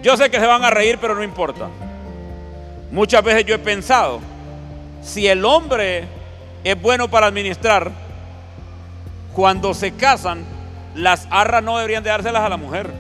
Yo 0.03 0.17
sé 0.17 0.31
que 0.31 0.39
se 0.39 0.47
van 0.47 0.65
a 0.65 0.71
reír, 0.71 0.99
pero 1.01 1.15
no 1.15 1.23
importa. 1.23 1.69
Muchas 2.91 3.23
veces 3.23 3.45
yo 3.45 3.55
he 3.55 3.59
pensado, 3.59 4.21
si 5.03 5.27
el 5.27 5.45
hombre 5.45 6.05
es 6.65 6.81
bueno 6.81 7.09
para 7.09 7.27
administrar, 7.27 7.91
cuando 9.35 9.75
se 9.75 9.93
casan, 9.93 10.45
las 10.95 11.27
arras 11.31 11.63
no 11.63 11.77
deberían 11.77 12.03
de 12.03 12.11
dárselas 12.11 12.43
a 12.43 12.49
la 12.49 12.57
mujer, 12.57 12.91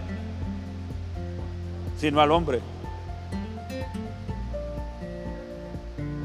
sino 1.98 2.20
al 2.20 2.30
hombre. 2.30 2.60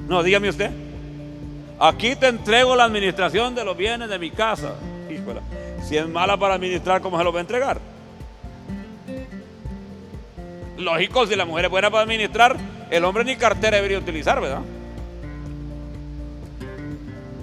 No, 0.08 0.22
dígame 0.24 0.50
usted. 0.50 0.72
Aquí 1.80 2.16
te 2.16 2.28
entrego 2.28 2.76
la 2.76 2.84
administración 2.84 3.56
de 3.56 3.64
los 3.64 3.78
bienes 3.78 4.10
de 4.10 4.20
mi 4.20 4.30
casa. 4.30 4.76
si 5.88 5.98
es 5.98 6.08
mala 6.08 6.38
para 6.38 6.56
administrar, 6.56 7.02
¿cómo 7.02 7.18
se 7.18 7.24
lo 7.24 7.32
va 7.32 7.40
a 7.40 7.42
entregar? 7.42 7.91
Lógico, 10.82 11.28
si 11.28 11.36
la 11.36 11.46
mujer 11.46 11.66
es 11.66 11.72
buena 11.72 11.92
para 11.92 12.04
administrar, 12.04 12.58
el 12.90 13.06
hombre 13.06 13.24
ni 13.24 13.36
cartera 13.36 13.78
debería 13.78 14.00
utilizar, 14.00 14.42
¿verdad? 14.42 14.62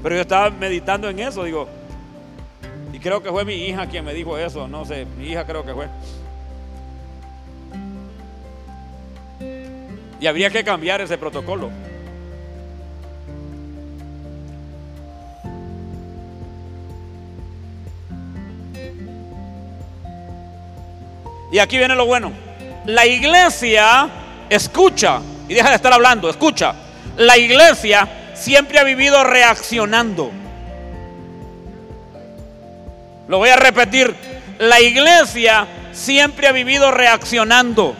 Pero 0.02 0.14
yo 0.14 0.20
estaba 0.20 0.50
meditando 0.50 1.08
en 1.08 1.20
eso, 1.20 1.44
digo, 1.44 1.68
y 2.92 2.98
creo 2.98 3.22
que 3.22 3.30
fue 3.30 3.44
mi 3.44 3.54
hija 3.54 3.86
quien 3.86 4.04
me 4.04 4.12
dijo 4.12 4.36
eso, 4.36 4.66
no 4.66 4.84
sé, 4.84 5.06
mi 5.16 5.28
hija 5.28 5.46
creo 5.46 5.64
que 5.64 5.72
fue. 5.72 5.88
Y 10.20 10.26
habría 10.26 10.50
que 10.50 10.64
cambiar 10.64 11.00
ese 11.00 11.16
protocolo. 11.16 11.70
Y 21.52 21.60
aquí 21.60 21.78
viene 21.78 21.94
lo 21.94 22.04
bueno. 22.04 22.47
La 22.88 23.04
iglesia 23.04 24.08
escucha 24.48 25.20
y 25.46 25.52
deja 25.52 25.68
de 25.68 25.76
estar 25.76 25.92
hablando, 25.92 26.30
escucha. 26.30 26.74
La 27.18 27.36
iglesia 27.36 28.08
siempre 28.32 28.78
ha 28.78 28.82
vivido 28.82 29.24
reaccionando. 29.24 30.30
Lo 33.28 33.36
voy 33.36 33.50
a 33.50 33.56
repetir. 33.56 34.16
La 34.58 34.80
iglesia 34.80 35.66
siempre 35.92 36.48
ha 36.48 36.52
vivido 36.52 36.90
reaccionando. 36.90 37.94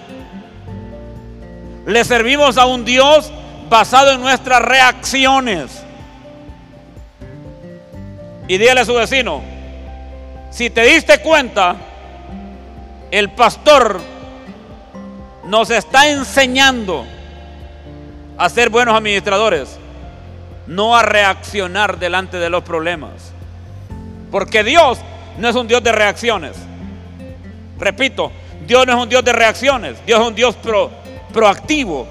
Le 1.85 2.03
servimos 2.03 2.57
a 2.57 2.65
un 2.65 2.87
Dios 2.87 3.31
basado 3.69 4.13
en 4.13 4.23
nuestras 4.23 4.63
reacciones. 4.63 5.83
Y 8.47 8.57
dígale 8.57 8.81
a 8.81 8.85
su 8.87 8.95
vecino, 8.95 9.43
si 10.51 10.71
te 10.71 10.81
diste 10.85 11.19
cuenta, 11.19 11.77
el 13.11 13.29
pastor 13.29 14.01
nos 15.49 15.71
está 15.71 16.11
enseñando 16.11 17.07
a 18.37 18.49
ser 18.51 18.69
buenos 18.69 18.95
administradores, 18.95 19.79
no 20.67 20.95
a 20.95 21.03
reaccionar 21.03 21.99
delante 21.99 22.37
de 22.37 22.51
los 22.51 22.63
problemas. 22.63 23.33
Porque 24.31 24.63
Dios 24.63 24.99
no 25.39 25.49
es 25.49 25.57
un 25.57 25.67
Dios 25.67 25.83
de 25.83 25.91
reacciones. 25.91 26.53
Repito, 27.79 28.31
Dios 28.67 28.87
no 28.87 28.93
es 28.93 29.03
un 29.03 29.09
Dios 29.09 29.25
de 29.25 29.33
reacciones, 29.33 30.05
Dios 30.05 30.21
es 30.21 30.27
un 30.27 30.35
Dios 30.35 30.55
proactivo. 31.33 32.07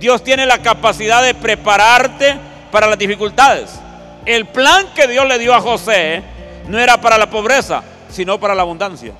Dios 0.00 0.24
tiene 0.24 0.44
la 0.44 0.58
capacidad 0.58 1.22
de 1.22 1.34
prepararte 1.34 2.36
para 2.72 2.88
las 2.88 2.98
dificultades. 2.98 3.70
El 4.26 4.46
plan 4.46 4.86
que 4.96 5.06
Dios 5.06 5.26
le 5.28 5.38
dio 5.38 5.54
a 5.54 5.60
José 5.60 6.22
no 6.66 6.78
era 6.80 7.00
para 7.00 7.18
la 7.18 7.30
pobreza, 7.30 7.84
sino 8.10 8.40
para 8.40 8.54
la 8.54 8.62
abundancia. 8.62 9.12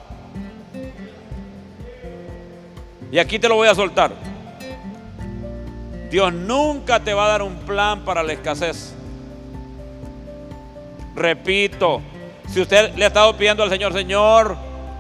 Y 3.15 3.21
aquí 3.21 3.39
te 3.39 3.49
lo 3.49 3.55
voy 3.55 3.69
a 3.69 3.77
soltar. 3.77 4.11
Dios 6.11 6.33
nunca 6.33 6.99
te 6.99 7.15
va 7.15 7.27
a 7.27 7.29
dar 7.29 7.43
un 7.43 7.55
plan 7.59 8.01
para 8.01 8.25
la 8.25 8.33
escasez. 8.33 8.93
Repito, 11.15 12.03
si 12.53 12.61
usted 12.61 12.93
le 12.97 13.05
ha 13.05 13.07
estado 13.07 13.37
pidiendo 13.37 13.63
al 13.63 13.71
Señor, 13.71 13.93
Señor, 13.93 14.57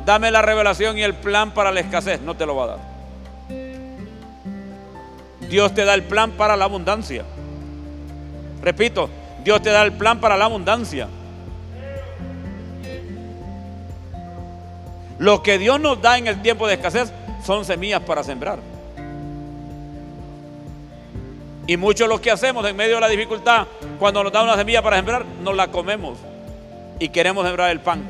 dame 0.06 0.30
la 0.30 0.42
revelación 0.42 0.96
y 0.96 1.02
el 1.02 1.14
plan 1.14 1.50
para 1.50 1.72
la 1.72 1.80
escasez, 1.80 2.20
no 2.20 2.36
te 2.36 2.46
lo 2.46 2.54
va 2.54 2.64
a 2.64 2.66
dar. 2.68 2.78
Dios 5.50 5.74
te 5.74 5.84
da 5.84 5.94
el 5.94 6.04
plan 6.04 6.30
para 6.30 6.56
la 6.56 6.66
abundancia. 6.66 7.24
Repito, 8.62 9.10
Dios 9.42 9.60
te 9.60 9.70
da 9.70 9.82
el 9.82 9.92
plan 9.92 10.20
para 10.20 10.36
la 10.36 10.44
abundancia. 10.44 11.08
Lo 15.18 15.42
que 15.42 15.58
Dios 15.58 15.80
nos 15.80 16.00
da 16.00 16.18
en 16.18 16.26
el 16.26 16.42
tiempo 16.42 16.66
de 16.66 16.74
escasez 16.74 17.12
son 17.44 17.64
semillas 17.64 18.00
para 18.00 18.22
sembrar. 18.22 18.58
Y 21.66 21.76
mucho 21.76 22.06
lo 22.06 22.20
que 22.20 22.30
hacemos 22.30 22.66
en 22.66 22.76
medio 22.76 22.96
de 22.96 23.00
la 23.00 23.08
dificultad, 23.08 23.66
cuando 23.98 24.22
nos 24.22 24.32
da 24.32 24.42
una 24.42 24.56
semilla 24.56 24.82
para 24.82 24.96
sembrar, 24.96 25.24
nos 25.42 25.54
la 25.56 25.68
comemos 25.68 26.18
y 26.98 27.08
queremos 27.08 27.46
sembrar 27.46 27.70
el 27.70 27.80
pan. 27.80 28.02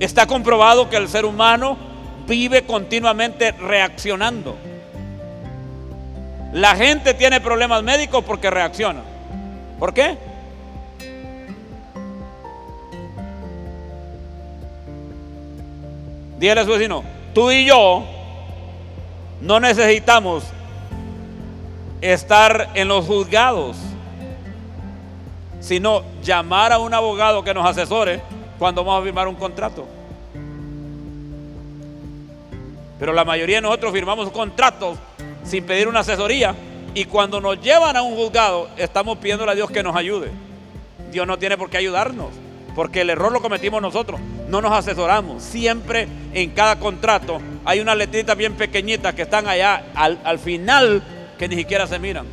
Está 0.00 0.26
comprobado 0.26 0.90
que 0.90 0.96
el 0.96 1.08
ser 1.08 1.24
humano 1.24 1.76
vive 2.26 2.64
continuamente 2.64 3.52
reaccionando. 3.52 4.56
La 6.52 6.74
gente 6.76 7.14
tiene 7.14 7.40
problemas 7.40 7.82
médicos 7.82 8.24
porque 8.24 8.50
reacciona. 8.50 9.15
¿Por 9.78 9.92
qué? 9.92 10.16
Dígale 16.38 16.60
a 16.60 16.64
su 16.64 16.70
vecino, 16.70 17.02
tú 17.34 17.50
y 17.50 17.64
yo 17.64 18.04
no 19.40 19.58
necesitamos 19.60 20.44
estar 22.00 22.70
en 22.74 22.88
los 22.88 23.06
juzgados, 23.06 23.76
sino 25.60 26.02
llamar 26.22 26.72
a 26.72 26.78
un 26.78 26.92
abogado 26.92 27.42
que 27.42 27.54
nos 27.54 27.66
asesore 27.66 28.20
cuando 28.58 28.84
vamos 28.84 29.00
a 29.00 29.04
firmar 29.04 29.28
un 29.28 29.34
contrato. 29.34 29.86
Pero 32.98 33.12
la 33.12 33.24
mayoría 33.24 33.56
de 33.56 33.62
nosotros 33.62 33.92
firmamos 33.92 34.30
contratos 34.30 34.98
sin 35.44 35.64
pedir 35.64 35.88
una 35.88 36.00
asesoría 36.00 36.54
y 36.96 37.04
cuando 37.04 37.42
nos 37.42 37.60
llevan 37.60 37.94
a 37.94 38.00
un 38.00 38.16
juzgado 38.16 38.70
estamos 38.78 39.18
pidiéndole 39.18 39.52
a 39.52 39.54
Dios 39.54 39.70
que 39.70 39.82
nos 39.82 39.94
ayude. 39.94 40.30
Dios 41.12 41.26
no 41.26 41.38
tiene 41.38 41.58
por 41.58 41.68
qué 41.68 41.76
ayudarnos, 41.76 42.28
porque 42.74 43.02
el 43.02 43.10
error 43.10 43.30
lo 43.30 43.42
cometimos 43.42 43.82
nosotros. 43.82 44.18
No 44.48 44.62
nos 44.62 44.72
asesoramos. 44.72 45.42
Siempre 45.42 46.08
en 46.32 46.52
cada 46.52 46.76
contrato 46.78 47.38
hay 47.66 47.80
unas 47.80 47.98
letritas 47.98 48.34
bien 48.34 48.54
pequeñitas 48.54 49.12
que 49.12 49.22
están 49.22 49.46
allá 49.46 49.84
al, 49.94 50.18
al 50.24 50.38
final 50.38 51.02
que 51.38 51.48
ni 51.48 51.56
siquiera 51.56 51.86
se 51.86 51.98
miran. 51.98 52.24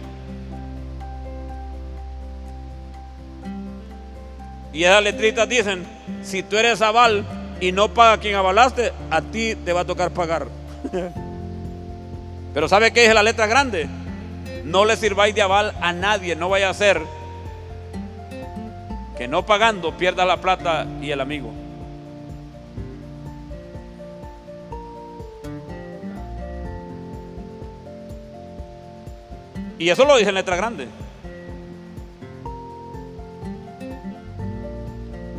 Y 4.72 4.86
esas 4.86 5.04
letritas 5.04 5.50
dicen, 5.50 5.86
si 6.22 6.42
tú 6.42 6.56
eres 6.56 6.82
aval 6.82 7.26
y 7.60 7.74
no 7.74 7.94
paga 7.94 8.18
quien 8.18 8.36
avalaste, 8.36 8.94
a 9.12 9.22
ti 9.22 9.56
te 9.56 9.74
va 9.74 9.82
a 9.82 9.86
tocar 9.86 10.12
pagar. 10.12 10.48
Pero 12.54 12.70
¿sabe 12.70 12.94
qué 12.94 13.06
es 13.06 13.14
la 13.14 13.24
letra 13.24 13.46
grande? 13.46 13.90
No 14.64 14.86
le 14.86 14.96
sirváis 14.96 15.36
de 15.36 15.42
aval 15.42 15.74
a 15.82 15.92
nadie, 15.92 16.36
no 16.36 16.50
vaya 16.50 16.70
a 16.70 16.74
ser 16.74 17.02
que 19.18 19.28
no 19.28 19.46
pagando 19.46 19.96
pierda 19.96 20.26
la 20.26 20.38
plata 20.38 20.88
y 21.02 21.12
el 21.12 21.22
amigo. 21.22 21.52
Y 29.78 29.90
eso 29.90 30.06
lo 30.06 30.16
dice 30.16 30.30
en 30.30 30.36
letra 30.36 30.56
grande. 30.56 30.88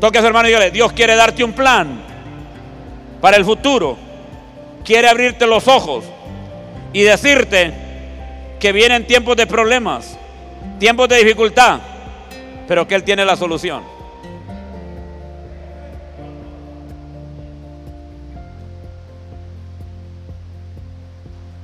Toque 0.01 0.19
a 0.19 0.27
hermano 0.27 0.49
y 0.49 0.71
Dios 0.71 0.93
quiere 0.93 1.17
darte 1.17 1.43
un 1.43 1.55
plan 1.55 1.99
para 3.23 3.39
el 3.39 3.45
futuro. 3.45 3.97
Quiere 4.85 5.09
abrirte 5.09 5.47
los 5.47 5.67
ojos 5.67 6.05
y 6.93 7.03
decirte 7.03 7.84
que 8.65 8.73
vienen 8.73 9.07
tiempos 9.07 9.37
de 9.37 9.47
problemas, 9.47 10.17
tiempos 10.79 11.07
de 11.11 11.19
dificultad, 11.19 11.81
pero 12.67 12.89
que 12.89 12.95
Él 12.95 13.05
tiene 13.05 13.23
la 13.23 13.37
solución. 13.37 13.83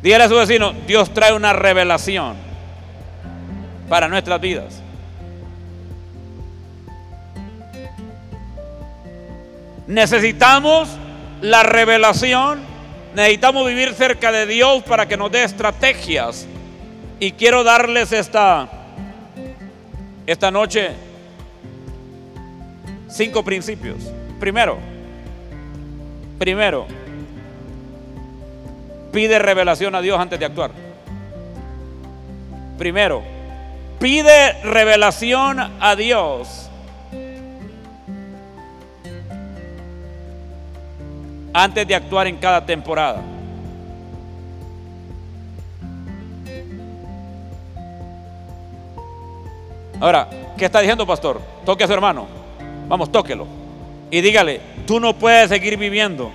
Dígale 0.02 0.24
a 0.24 0.28
su 0.28 0.34
vecino, 0.34 0.74
Dios 0.86 1.14
trae 1.14 1.32
una 1.32 1.54
revelación 1.54 2.36
para 3.88 4.06
nuestras 4.06 4.38
vidas. 4.38 4.82
Necesitamos 9.86 10.90
la 11.40 11.62
revelación, 11.62 12.60
necesitamos 13.14 13.66
vivir 13.66 13.94
cerca 13.94 14.30
de 14.30 14.44
Dios 14.44 14.82
para 14.82 15.08
que 15.08 15.16
nos 15.16 15.32
dé 15.32 15.44
estrategias. 15.44 16.46
Y 17.22 17.32
quiero 17.32 17.62
darles 17.62 18.12
esta, 18.12 18.66
esta 20.26 20.50
noche 20.50 20.92
cinco 23.08 23.44
principios. 23.44 24.10
Primero, 24.40 24.78
primero, 26.38 26.86
pide 29.12 29.38
revelación 29.38 29.94
a 29.94 30.00
Dios 30.00 30.18
antes 30.18 30.38
de 30.38 30.46
actuar. 30.46 30.70
Primero, 32.78 33.22
pide 33.98 34.54
revelación 34.62 35.60
a 35.78 35.94
Dios 35.96 36.70
antes 41.52 41.86
de 41.86 41.94
actuar 41.94 42.28
en 42.28 42.38
cada 42.38 42.64
temporada. 42.64 43.20
Ahora, 50.00 50.28
¿qué 50.56 50.64
está 50.64 50.80
diciendo, 50.80 51.06
pastor? 51.06 51.40
Toque 51.64 51.84
a 51.84 51.86
su 51.86 51.92
hermano. 51.92 52.26
Vamos, 52.88 53.12
tóquelo. 53.12 53.46
Y 54.10 54.20
dígale, 54.20 54.60
tú 54.86 54.98
no 54.98 55.14
puedes 55.14 55.48
seguir 55.48 55.76
viviendo 55.76 56.32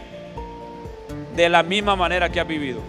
de 1.35 1.49
la 1.49 1.63
misma 1.63 1.95
manera 1.95 2.29
que 2.29 2.39
has 2.39 2.47
vivido. 2.47 2.79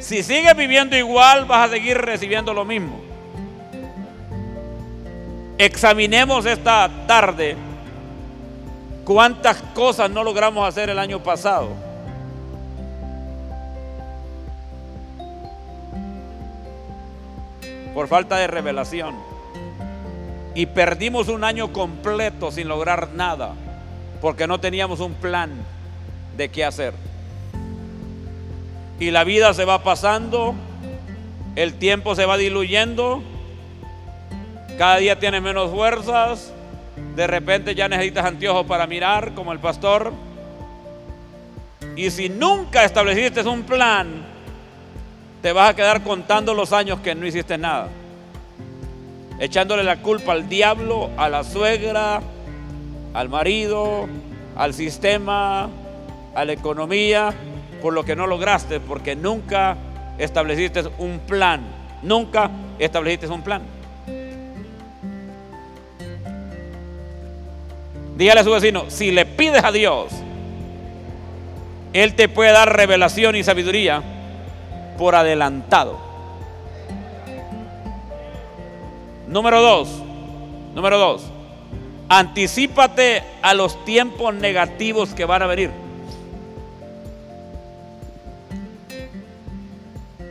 Si 0.00 0.22
sigues 0.22 0.56
viviendo 0.56 0.96
igual, 0.96 1.44
vas 1.44 1.68
a 1.68 1.72
seguir 1.72 1.96
recibiendo 1.98 2.52
lo 2.52 2.64
mismo. 2.64 3.00
Examinemos 5.58 6.44
esta 6.46 6.90
tarde 7.06 7.56
¿Cuántas 9.04 9.60
cosas 9.74 10.10
no 10.10 10.22
logramos 10.22 10.66
hacer 10.66 10.88
el 10.88 10.98
año 10.98 11.20
pasado? 11.20 11.70
Por 17.94 18.08
falta 18.08 18.36
de 18.36 18.46
revelación. 18.46 19.14
Y 20.54 20.66
perdimos 20.66 21.28
un 21.28 21.44
año 21.44 21.72
completo 21.72 22.50
sin 22.50 22.68
lograr 22.68 23.10
nada, 23.14 23.54
porque 24.20 24.46
no 24.46 24.60
teníamos 24.60 25.00
un 25.00 25.14
plan 25.14 25.50
de 26.36 26.50
qué 26.50 26.64
hacer. 26.64 26.94
Y 28.98 29.10
la 29.10 29.24
vida 29.24 29.54
se 29.54 29.64
va 29.64 29.82
pasando, 29.82 30.54
el 31.56 31.74
tiempo 31.74 32.14
se 32.14 32.26
va 32.26 32.36
diluyendo, 32.36 33.22
cada 34.78 34.96
día 34.96 35.18
tiene 35.18 35.40
menos 35.40 35.70
fuerzas, 35.70 36.52
de 37.16 37.26
repente 37.26 37.74
ya 37.74 37.88
necesitas 37.88 38.24
anteojos 38.24 38.66
para 38.66 38.86
mirar 38.86 39.34
como 39.34 39.52
el 39.52 39.58
pastor. 39.58 40.12
Y 41.96 42.10
si 42.10 42.28
nunca 42.28 42.84
estableciste 42.84 43.42
un 43.42 43.64
plan, 43.64 44.31
te 45.42 45.52
vas 45.52 45.70
a 45.70 45.74
quedar 45.74 46.02
contando 46.02 46.54
los 46.54 46.72
años 46.72 47.00
que 47.00 47.16
no 47.16 47.26
hiciste 47.26 47.58
nada. 47.58 47.88
Echándole 49.40 49.82
la 49.82 49.96
culpa 49.96 50.32
al 50.32 50.48
diablo, 50.48 51.10
a 51.16 51.28
la 51.28 51.42
suegra, 51.42 52.22
al 53.12 53.28
marido, 53.28 54.08
al 54.56 54.72
sistema, 54.72 55.68
a 56.34 56.44
la 56.44 56.52
economía, 56.52 57.34
por 57.82 57.92
lo 57.92 58.04
que 58.04 58.14
no 58.14 58.28
lograste, 58.28 58.78
porque 58.78 59.16
nunca 59.16 59.76
estableciste 60.16 60.84
un 60.98 61.18
plan. 61.18 61.60
Nunca 62.02 62.48
estableciste 62.78 63.26
un 63.26 63.42
plan. 63.42 63.62
Dígale 68.16 68.40
a 68.40 68.44
su 68.44 68.52
vecino, 68.52 68.84
si 68.88 69.10
le 69.10 69.26
pides 69.26 69.64
a 69.64 69.72
Dios, 69.72 70.12
Él 71.92 72.14
te 72.14 72.28
puede 72.28 72.52
dar 72.52 72.76
revelación 72.76 73.34
y 73.34 73.42
sabiduría 73.42 74.02
por 74.98 75.14
adelantado. 75.14 75.98
Número 79.28 79.62
dos, 79.62 79.88
número 80.74 80.98
dos, 80.98 81.22
anticípate 82.08 83.22
a 83.40 83.54
los 83.54 83.82
tiempos 83.84 84.34
negativos 84.34 85.14
que 85.14 85.24
van 85.24 85.42
a 85.42 85.46
venir. 85.46 85.70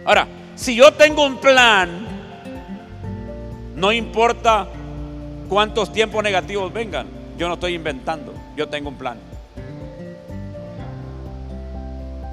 Ahora, 0.05 0.27
si 0.55 0.75
yo 0.75 0.93
tengo 0.93 1.25
un 1.25 1.37
plan, 1.37 2.07
no 3.75 3.91
importa 3.91 4.67
cuántos 5.49 5.91
tiempos 5.91 6.23
negativos 6.23 6.71
vengan. 6.71 7.07
Yo 7.37 7.47
no 7.47 7.55
estoy 7.55 7.73
inventando, 7.73 8.33
yo 8.55 8.69
tengo 8.69 8.89
un 8.89 8.95
plan. 8.95 9.17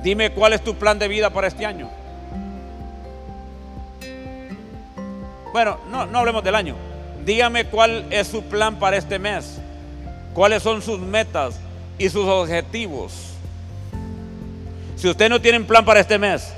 Dime 0.02 0.30
cuál 0.32 0.52
es 0.52 0.62
tu 0.62 0.74
plan 0.74 0.98
de 0.98 1.08
vida 1.08 1.30
para 1.30 1.48
este 1.48 1.64
año. 1.64 1.88
Bueno, 5.58 5.76
no, 5.90 6.06
no 6.06 6.20
hablemos 6.20 6.44
del 6.44 6.54
año. 6.54 6.76
Dígame 7.24 7.64
cuál 7.64 8.06
es 8.10 8.28
su 8.28 8.44
plan 8.44 8.78
para 8.78 8.96
este 8.96 9.18
mes. 9.18 9.60
¿Cuáles 10.32 10.62
son 10.62 10.80
sus 10.80 11.00
metas 11.00 11.58
y 11.98 12.08
sus 12.08 12.26
objetivos? 12.26 13.32
Si 14.94 15.08
usted 15.08 15.28
no 15.28 15.40
tiene 15.40 15.58
un 15.58 15.64
plan 15.64 15.84
para 15.84 15.98
este 15.98 16.16
mes, 16.16 16.54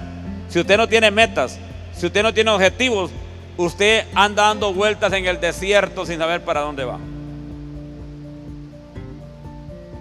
si 0.51 0.61
usted 0.61 0.77
no 0.77 0.87
tiene 0.87 1.11
metas, 1.11 1.59
si 1.97 2.05
usted 2.05 2.23
no 2.23 2.35
tiene 2.35 2.51
objetivos, 2.51 3.11
usted 3.57 4.05
anda 4.15 4.49
dando 4.49 4.75
vueltas 4.75 5.11
en 5.15 5.25
el 5.25 5.41
desierto 5.41 6.05
sin 6.05 6.19
saber 6.19 6.45
para 6.45 6.61
dónde 6.61 6.85
va. 6.85 6.99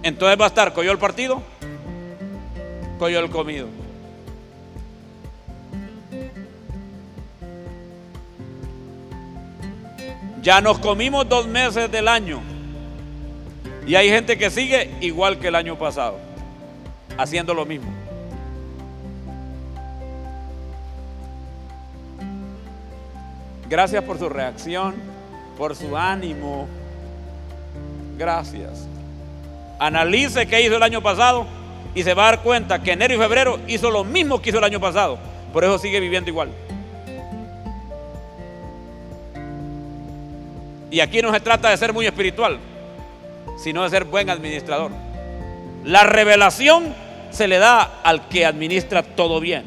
Entonces 0.04 0.38
va 0.38 0.44
a 0.44 0.50
estar 0.50 0.74
cogió 0.74 0.92
el 0.92 0.98
partido, 0.98 1.42
cogió 3.00 3.22
el 3.22 3.30
comido. 3.30 3.79
Ya 10.42 10.62
nos 10.62 10.80
comimos 10.80 11.28
dos 11.28 11.48
meses 11.48 11.92
del 11.92 12.08
año. 12.08 12.42
Y 13.86 13.96
hay 13.96 14.10
gente 14.10 14.38
que 14.38 14.50
sigue 14.50 14.92
igual 15.02 15.40
que 15.40 15.48
el 15.48 15.56
año 15.56 15.78
pasado, 15.78 16.18
haciendo 17.18 17.54
lo 17.54 17.66
mismo. 17.66 17.92
Gracias 23.68 24.04
por 24.04 24.18
su 24.18 24.30
reacción, 24.30 24.96
por 25.58 25.76
su 25.76 25.96
ánimo. 25.96 26.68
Gracias. 28.18 28.88
Analice 29.80 30.48
qué 30.48 30.62
hizo 30.62 30.76
el 30.76 30.84
año 30.84 31.02
pasado 31.02 31.46
y 31.94 32.04
se 32.04 32.14
va 32.14 32.28
a 32.28 32.32
dar 32.32 32.44
cuenta 32.44 32.82
que 32.82 32.92
enero 32.94 33.14
y 33.14 33.18
febrero 33.18 33.60
hizo 33.68 33.92
lo 33.92 34.04
mismo 34.04 34.42
que 34.42 34.50
hizo 34.50 34.60
el 34.60 34.64
año 34.64 34.80
pasado. 34.80 35.18
Por 35.54 35.64
eso 35.64 35.78
sigue 35.80 36.00
viviendo 36.00 36.30
igual. 36.30 36.50
Y 40.92 41.00
aquí 41.00 41.22
no 41.22 41.32
se 41.34 41.40
trata 41.40 41.70
de 41.70 41.78
ser 41.78 41.94
muy 41.94 42.06
espiritual, 42.06 42.60
sino 43.58 43.84
de 43.84 43.90
ser 43.90 44.06
buen 44.06 44.30
administrador. 44.30 44.92
La 45.84 46.04
revelación 46.04 46.94
se 47.30 47.48
le 47.48 47.58
da 47.58 48.02
al 48.04 48.28
que 48.28 48.46
administra 48.46 49.04
todo 49.04 49.40
bien. 49.40 49.66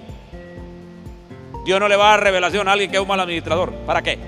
Dios 1.64 1.78
no 1.78 1.88
le 1.88 1.96
va 1.96 2.08
a 2.08 2.10
dar 2.16 2.24
revelación 2.24 2.66
a 2.68 2.72
alguien 2.72 2.90
que 2.90 2.96
es 2.96 3.02
un 3.02 3.08
mal 3.08 3.20
administrador. 3.20 3.72
¿Para 3.86 4.02
qué? 4.02 4.18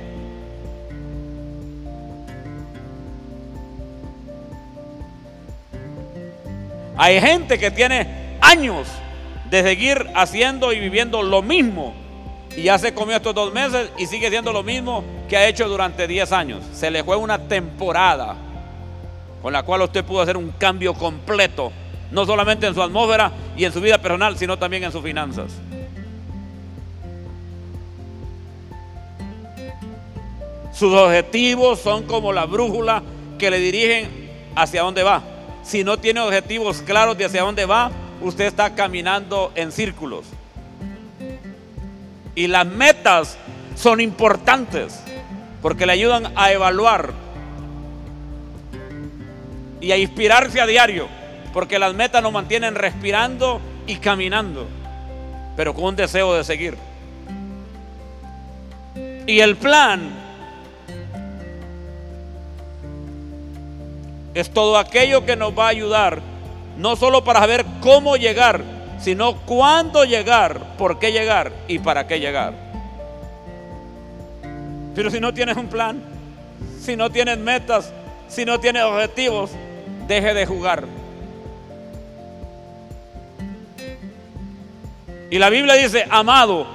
Hay 6.96 7.20
gente 7.20 7.58
que 7.58 7.72
tiene 7.72 8.36
años 8.40 8.86
de 9.50 9.62
seguir 9.62 10.06
haciendo 10.14 10.72
y 10.72 10.78
viviendo 10.78 11.22
lo 11.22 11.42
mismo. 11.42 12.03
Y 12.56 12.62
ya 12.62 12.78
se 12.78 12.94
comió 12.94 13.16
estos 13.16 13.34
dos 13.34 13.52
meses 13.52 13.90
y 13.98 14.06
sigue 14.06 14.30
siendo 14.30 14.52
lo 14.52 14.62
mismo 14.62 15.02
que 15.28 15.36
ha 15.36 15.48
hecho 15.48 15.68
durante 15.68 16.06
10 16.06 16.32
años. 16.32 16.62
Se 16.72 16.90
le 16.90 17.02
fue 17.02 17.16
una 17.16 17.38
temporada 17.38 18.36
con 19.42 19.52
la 19.52 19.62
cual 19.62 19.82
usted 19.82 20.04
pudo 20.04 20.22
hacer 20.22 20.36
un 20.36 20.52
cambio 20.52 20.94
completo, 20.94 21.70
no 22.10 22.24
solamente 22.24 22.66
en 22.66 22.74
su 22.74 22.82
atmósfera 22.82 23.30
y 23.56 23.64
en 23.64 23.72
su 23.72 23.80
vida 23.80 23.98
personal, 23.98 24.38
sino 24.38 24.56
también 24.56 24.84
en 24.84 24.92
sus 24.92 25.02
finanzas. 25.02 25.52
Sus 30.72 30.92
objetivos 30.92 31.78
son 31.80 32.04
como 32.04 32.32
la 32.32 32.46
brújula 32.46 33.02
que 33.38 33.50
le 33.50 33.58
dirigen 33.58 34.08
hacia 34.56 34.82
dónde 34.82 35.02
va. 35.02 35.22
Si 35.62 35.84
no 35.84 35.98
tiene 35.98 36.20
objetivos 36.20 36.82
claros 36.82 37.16
de 37.16 37.24
hacia 37.24 37.42
dónde 37.42 37.64
va, 37.64 37.90
usted 38.20 38.46
está 38.46 38.74
caminando 38.74 39.52
en 39.54 39.70
círculos. 39.70 40.24
Y 42.34 42.46
las 42.48 42.66
metas 42.66 43.38
son 43.76 44.00
importantes 44.00 45.00
porque 45.62 45.86
le 45.86 45.92
ayudan 45.92 46.32
a 46.36 46.52
evaluar 46.52 47.12
y 49.80 49.92
a 49.92 49.96
inspirarse 49.96 50.60
a 50.60 50.66
diario, 50.66 51.08
porque 51.52 51.78
las 51.78 51.94
metas 51.94 52.22
nos 52.22 52.32
mantienen 52.32 52.74
respirando 52.74 53.60
y 53.86 53.96
caminando, 53.96 54.66
pero 55.56 55.74
con 55.74 55.84
un 55.84 55.96
deseo 55.96 56.34
de 56.34 56.44
seguir. 56.44 56.76
Y 59.26 59.40
el 59.40 59.56
plan 59.56 60.10
es 64.34 64.50
todo 64.50 64.76
aquello 64.76 65.24
que 65.24 65.36
nos 65.36 65.56
va 65.56 65.66
a 65.66 65.68
ayudar, 65.68 66.20
no 66.76 66.96
solo 66.96 67.24
para 67.24 67.40
saber 67.40 67.64
cómo 67.80 68.16
llegar, 68.16 68.73
sino 69.04 69.36
cuándo 69.40 70.06
llegar, 70.06 70.78
por 70.78 70.98
qué 70.98 71.12
llegar 71.12 71.52
y 71.68 71.78
para 71.78 72.06
qué 72.06 72.20
llegar. 72.20 72.54
Pero 74.94 75.10
si 75.10 75.20
no 75.20 75.34
tienes 75.34 75.58
un 75.58 75.66
plan, 75.66 76.02
si 76.80 76.96
no 76.96 77.10
tienes 77.10 77.36
metas, 77.36 77.92
si 78.28 78.46
no 78.46 78.58
tienes 78.60 78.82
objetivos, 78.82 79.50
deje 80.08 80.32
de 80.32 80.46
jugar. 80.46 80.84
Y 85.30 85.38
la 85.38 85.50
Biblia 85.50 85.74
dice, 85.74 86.06
amado, 86.08 86.66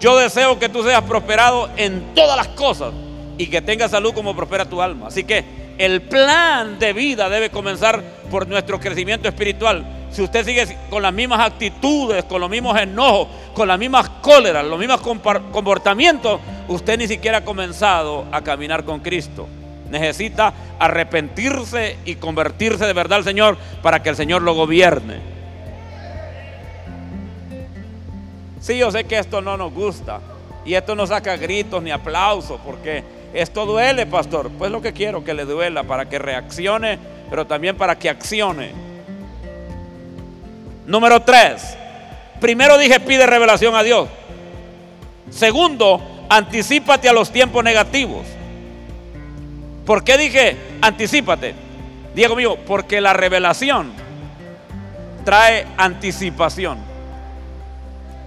yo 0.00 0.18
deseo 0.18 0.58
que 0.58 0.68
tú 0.68 0.82
seas 0.82 1.02
prosperado 1.04 1.70
en 1.78 2.14
todas 2.14 2.36
las 2.36 2.48
cosas 2.48 2.92
y 3.38 3.46
que 3.46 3.62
tengas 3.62 3.90
salud 3.90 4.12
como 4.12 4.36
prospera 4.36 4.66
tu 4.66 4.82
alma. 4.82 5.06
Así 5.06 5.24
que 5.24 5.42
el 5.78 6.02
plan 6.02 6.78
de 6.78 6.92
vida 6.92 7.30
debe 7.30 7.48
comenzar 7.48 8.02
por 8.30 8.46
nuestro 8.46 8.78
crecimiento 8.78 9.28
espiritual. 9.28 9.99
Si 10.10 10.22
usted 10.22 10.44
sigue 10.44 10.76
con 10.88 11.02
las 11.02 11.12
mismas 11.12 11.40
actitudes, 11.40 12.24
con 12.24 12.40
los 12.40 12.50
mismos 12.50 12.78
enojos, 12.80 13.28
con 13.54 13.68
las 13.68 13.78
mismas 13.78 14.08
cóleras, 14.20 14.64
los 14.64 14.78
mismos 14.78 15.00
comportamientos, 15.00 16.40
usted 16.68 16.98
ni 16.98 17.06
siquiera 17.06 17.38
ha 17.38 17.44
comenzado 17.44 18.24
a 18.32 18.42
caminar 18.42 18.84
con 18.84 19.00
Cristo. 19.00 19.46
Necesita 19.88 20.52
arrepentirse 20.78 21.98
y 22.04 22.16
convertirse 22.16 22.86
de 22.86 22.92
verdad 22.92 23.18
al 23.18 23.24
Señor 23.24 23.56
para 23.82 24.02
que 24.02 24.08
el 24.08 24.16
Señor 24.16 24.42
lo 24.42 24.54
gobierne. 24.54 25.18
Sí, 28.60 28.78
yo 28.78 28.90
sé 28.90 29.04
que 29.04 29.18
esto 29.18 29.40
no 29.40 29.56
nos 29.56 29.72
gusta 29.72 30.20
y 30.64 30.74
esto 30.74 30.94
no 30.94 31.06
saca 31.06 31.36
gritos 31.36 31.82
ni 31.82 31.90
aplausos 31.90 32.60
porque 32.64 33.02
esto 33.32 33.64
duele, 33.64 34.06
pastor. 34.06 34.50
Pues 34.50 34.70
lo 34.72 34.82
que 34.82 34.92
quiero 34.92 35.24
que 35.24 35.34
le 35.34 35.44
duela 35.44 35.84
para 35.84 36.08
que 36.08 36.18
reaccione, 36.18 36.98
pero 37.30 37.46
también 37.46 37.76
para 37.76 37.96
que 37.96 38.10
accione. 38.10 38.89
Número 40.90 41.22
tres. 41.22 41.76
Primero 42.40 42.76
dije 42.76 42.98
pide 42.98 43.24
revelación 43.24 43.76
a 43.76 43.84
Dios. 43.84 44.08
Segundo, 45.30 46.26
anticipate 46.28 47.08
a 47.08 47.12
los 47.12 47.30
tiempos 47.30 47.62
negativos. 47.62 48.26
¿Por 49.86 50.02
qué 50.02 50.18
dije 50.18 50.56
anticipate? 50.80 51.54
Diego 52.12 52.34
mío, 52.34 52.58
porque 52.66 53.00
la 53.00 53.12
revelación 53.12 53.92
trae 55.24 55.64
anticipación. 55.76 56.78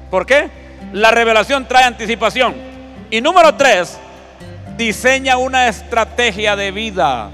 ¿Por 0.10 0.26
qué? 0.26 0.50
La 0.94 1.12
revelación 1.12 1.68
trae 1.68 1.84
anticipación. 1.84 2.56
Y 3.12 3.20
número 3.20 3.56
tres, 3.56 4.00
diseña 4.78 5.36
una 5.36 5.68
estrategia 5.68 6.56
de 6.56 6.72
vida. 6.72 7.30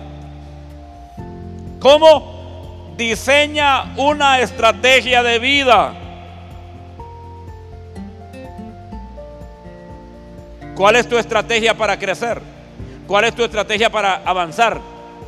¿Cómo? 1.80 2.39
Diseña 3.00 3.94
una 3.96 4.42
estrategia 4.42 5.24
de 5.24 5.40
vida. 5.40 5.94
¿Cuál 10.76 10.98
es 10.98 11.08
tu 11.08 11.18
estrategia 11.18 11.74
para 11.76 11.98
crecer? 11.98 12.42
¿Cuál 13.08 13.24
es 13.24 13.34
tu 13.34 13.46
estrategia 13.46 13.90
para 13.90 14.16
avanzar? 14.26 14.82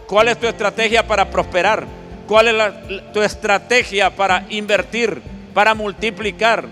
¿Cuál 0.06 0.28
es 0.28 0.38
tu 0.38 0.48
estrategia 0.48 1.08
para 1.08 1.30
prosperar? 1.30 1.86
¿Cuál 2.28 2.50
es 2.50 3.14
tu 3.14 3.22
estrategia 3.22 4.10
para 4.10 4.44
invertir, 4.50 5.22
para 5.54 5.74
multiplicar, 5.74 6.66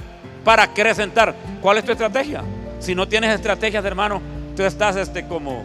para 0.43 0.63
acrecentar? 0.63 1.33
¿Cuál 1.61 1.77
es 1.77 1.85
tu 1.85 1.93
estrategia? 1.93 2.43
Si 2.79 2.93
no 2.93 3.07
tienes 3.07 3.33
estrategias, 3.33 3.85
hermano, 3.85 4.21
tú 4.53 4.63
estás 4.63 4.97
este 4.97 5.25
como 5.25 5.63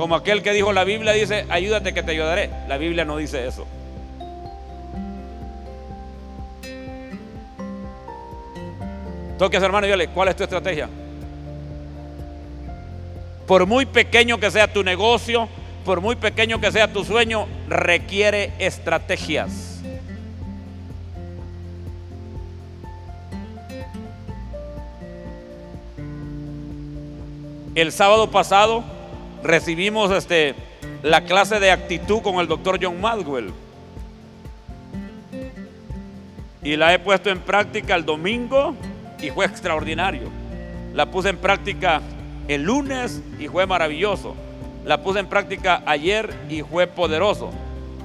como 0.00 0.14
aquel 0.14 0.42
que 0.42 0.54
dijo 0.54 0.72
la 0.72 0.84
Biblia 0.84 1.12
dice, 1.12 1.44
ayúdate 1.50 1.92
que 1.92 2.02
te 2.02 2.12
ayudaré. 2.12 2.48
La 2.68 2.78
Biblia 2.78 3.04
no 3.04 3.18
dice 3.18 3.46
eso. 3.46 3.66
Toques 9.38 9.62
hermano 9.62 9.86
y 9.86 9.90
dile, 9.90 10.08
¿cuál 10.08 10.28
es 10.28 10.36
tu 10.36 10.44
estrategia? 10.44 10.88
Por 13.46 13.66
muy 13.66 13.84
pequeño 13.84 14.40
que 14.40 14.50
sea 14.50 14.72
tu 14.72 14.82
negocio, 14.82 15.50
por 15.84 16.00
muy 16.00 16.16
pequeño 16.16 16.62
que 16.62 16.72
sea 16.72 16.90
tu 16.90 17.04
sueño, 17.04 17.46
requiere 17.68 18.54
estrategias. 18.58 19.82
El 27.74 27.92
sábado 27.92 28.30
pasado 28.30 28.82
recibimos 29.42 30.10
este, 30.12 30.54
la 31.02 31.22
clase 31.24 31.60
de 31.60 31.70
actitud 31.70 32.22
con 32.22 32.36
el 32.36 32.46
doctor 32.46 32.78
John 32.80 33.00
Madwell. 33.00 33.52
Y 36.62 36.76
la 36.76 36.92
he 36.92 36.98
puesto 36.98 37.30
en 37.30 37.40
práctica 37.40 37.94
el 37.94 38.04
domingo 38.04 38.74
y 39.20 39.30
fue 39.30 39.46
extraordinario. 39.46 40.28
La 40.94 41.06
puse 41.06 41.30
en 41.30 41.38
práctica 41.38 42.02
el 42.48 42.62
lunes 42.62 43.22
y 43.38 43.48
fue 43.48 43.66
maravilloso. 43.66 44.34
La 44.84 45.02
puse 45.02 45.20
en 45.20 45.26
práctica 45.26 45.82
ayer 45.86 46.34
y 46.48 46.62
fue 46.62 46.86
poderoso. 46.86 47.50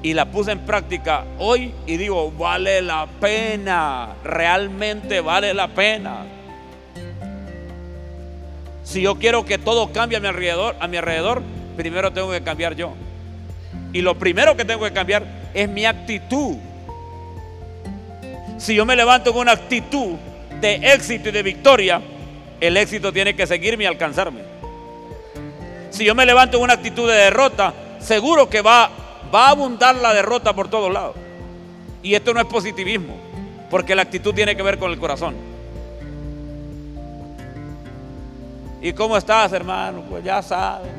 Y 0.04 0.14
la 0.14 0.26
puse 0.26 0.52
en 0.52 0.60
práctica 0.60 1.26
hoy 1.40 1.74
y 1.86 1.98
digo, 1.98 2.32
vale 2.32 2.82
la 2.82 3.08
pena, 3.20 4.10
realmente 4.24 5.20
vale 5.20 5.54
la 5.54 5.68
pena. 5.68 6.26
Si 8.86 9.02
yo 9.02 9.16
quiero 9.16 9.46
que 9.46 9.58
todo 9.58 9.92
cambie 9.92 10.18
a 10.18 10.22
mi 10.22 10.28
alrededor, 10.28 10.76
a 10.80 10.88
mi 10.88 10.96
alrededor, 10.96 11.42
primero 11.76 12.14
tengo 12.14 12.32
que 12.32 12.42
cambiar 12.42 12.76
yo. 12.76 12.94
Y 13.92 14.02
lo 14.02 14.18
primero 14.18 14.56
que 14.56 14.64
tengo 14.64 14.86
que 14.86 14.94
cambiar 14.94 15.26
es 15.54 15.68
mi 15.68 15.86
actitud. 15.86 16.56
Si 18.58 18.76
yo 18.76 18.86
me 18.86 18.96
levanto 18.96 19.34
con 19.34 19.42
una 19.42 19.54
actitud 19.54 20.14
de 20.62 20.76
éxito 20.94 21.30
y 21.30 21.32
de 21.32 21.44
victoria, 21.44 22.02
el 22.62 22.78
éxito 22.78 23.12
tiene 23.12 23.36
que 23.36 23.48
seguirme 23.48 23.86
y 23.86 23.88
alcanzarme. 23.88 24.42
Si 25.90 26.06
yo 26.06 26.14
me 26.14 26.26
levanto 26.26 26.58
con 26.58 26.66
una 26.66 26.74
actitud 26.74 27.10
de 27.10 27.16
derrota, 27.16 27.74
seguro 28.00 28.50
que 28.50 28.62
va, 28.62 28.90
va 29.34 29.48
a 29.48 29.50
abundar 29.50 29.96
la 29.96 30.14
derrota 30.14 30.54
por 30.54 30.70
todos 30.70 30.94
lados. 30.94 31.16
Y 32.04 32.14
esto 32.14 32.36
no 32.36 32.40
es 32.40 32.46
positivismo, 32.46 33.18
porque 33.72 33.96
la 33.96 34.04
actitud 34.04 34.34
tiene 34.34 34.56
que 34.56 34.62
ver 34.62 34.78
con 34.78 34.92
el 34.92 35.00
corazón. 35.00 35.36
¿Y 38.82 38.94
cómo 38.94 39.18
estás, 39.18 39.52
hermano? 39.54 40.04
Pues 40.10 40.24
ya 40.24 40.42
sabes. 40.42 40.92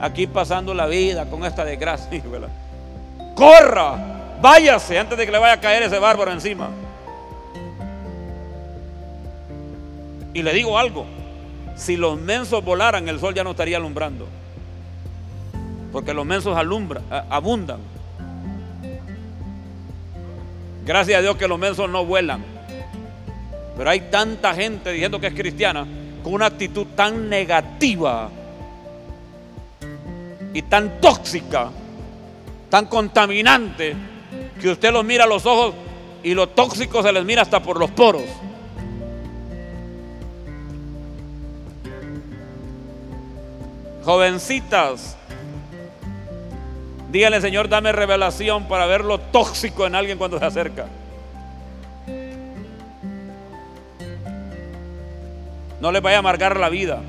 Aquí 0.00 0.26
pasando 0.26 0.74
la 0.74 0.86
vida 0.86 1.26
con 1.26 1.44
esta 1.44 1.64
desgracia. 1.64 2.08
Corra, 3.34 3.96
váyase 4.40 4.98
antes 4.98 5.18
de 5.18 5.26
que 5.26 5.32
le 5.32 5.38
vaya 5.38 5.54
a 5.54 5.60
caer 5.60 5.82
ese 5.82 5.98
bárbaro 5.98 6.32
encima. 6.32 6.68
Y 10.32 10.42
le 10.42 10.52
digo 10.52 10.78
algo, 10.78 11.06
si 11.76 11.96
los 11.96 12.18
mensos 12.18 12.62
volaran, 12.62 13.08
el 13.08 13.18
sol 13.18 13.34
ya 13.34 13.42
no 13.42 13.52
estaría 13.52 13.78
alumbrando. 13.78 14.26
Porque 15.92 16.12
los 16.12 16.26
mensos 16.26 16.56
alumbran, 16.56 17.04
abundan. 17.30 17.80
Gracias 20.84 21.18
a 21.18 21.22
Dios 21.22 21.36
que 21.36 21.48
los 21.48 21.58
mensos 21.58 21.88
no 21.88 22.04
vuelan. 22.04 22.44
Pero 23.76 23.90
hay 23.90 24.00
tanta 24.02 24.54
gente 24.54 24.92
diciendo 24.92 25.18
que 25.18 25.28
es 25.28 25.34
cristiana 25.34 25.86
con 26.26 26.34
una 26.34 26.46
actitud 26.46 26.88
tan 26.96 27.28
negativa 27.28 28.28
y 30.52 30.60
tan 30.62 31.00
tóxica, 31.00 31.70
tan 32.68 32.86
contaminante, 32.86 33.94
que 34.60 34.70
usted 34.70 34.92
los 34.92 35.04
mira 35.04 35.22
a 35.22 35.28
los 35.28 35.46
ojos 35.46 35.76
y 36.24 36.34
lo 36.34 36.48
tóxico 36.48 37.00
se 37.00 37.12
les 37.12 37.24
mira 37.24 37.42
hasta 37.42 37.62
por 37.62 37.78
los 37.78 37.92
poros. 37.92 38.24
Jovencitas, 44.04 45.16
díganle 47.12 47.40
Señor, 47.40 47.68
dame 47.68 47.92
revelación 47.92 48.66
para 48.66 48.86
ver 48.86 49.04
lo 49.04 49.20
tóxico 49.20 49.86
en 49.86 49.94
alguien 49.94 50.18
cuando 50.18 50.40
se 50.40 50.44
acerca. 50.44 50.88
No 55.80 55.92
les 55.92 56.02
vaya 56.02 56.16
a 56.16 56.18
amargar 56.20 56.58
la 56.58 56.68
vida. 56.68 57.00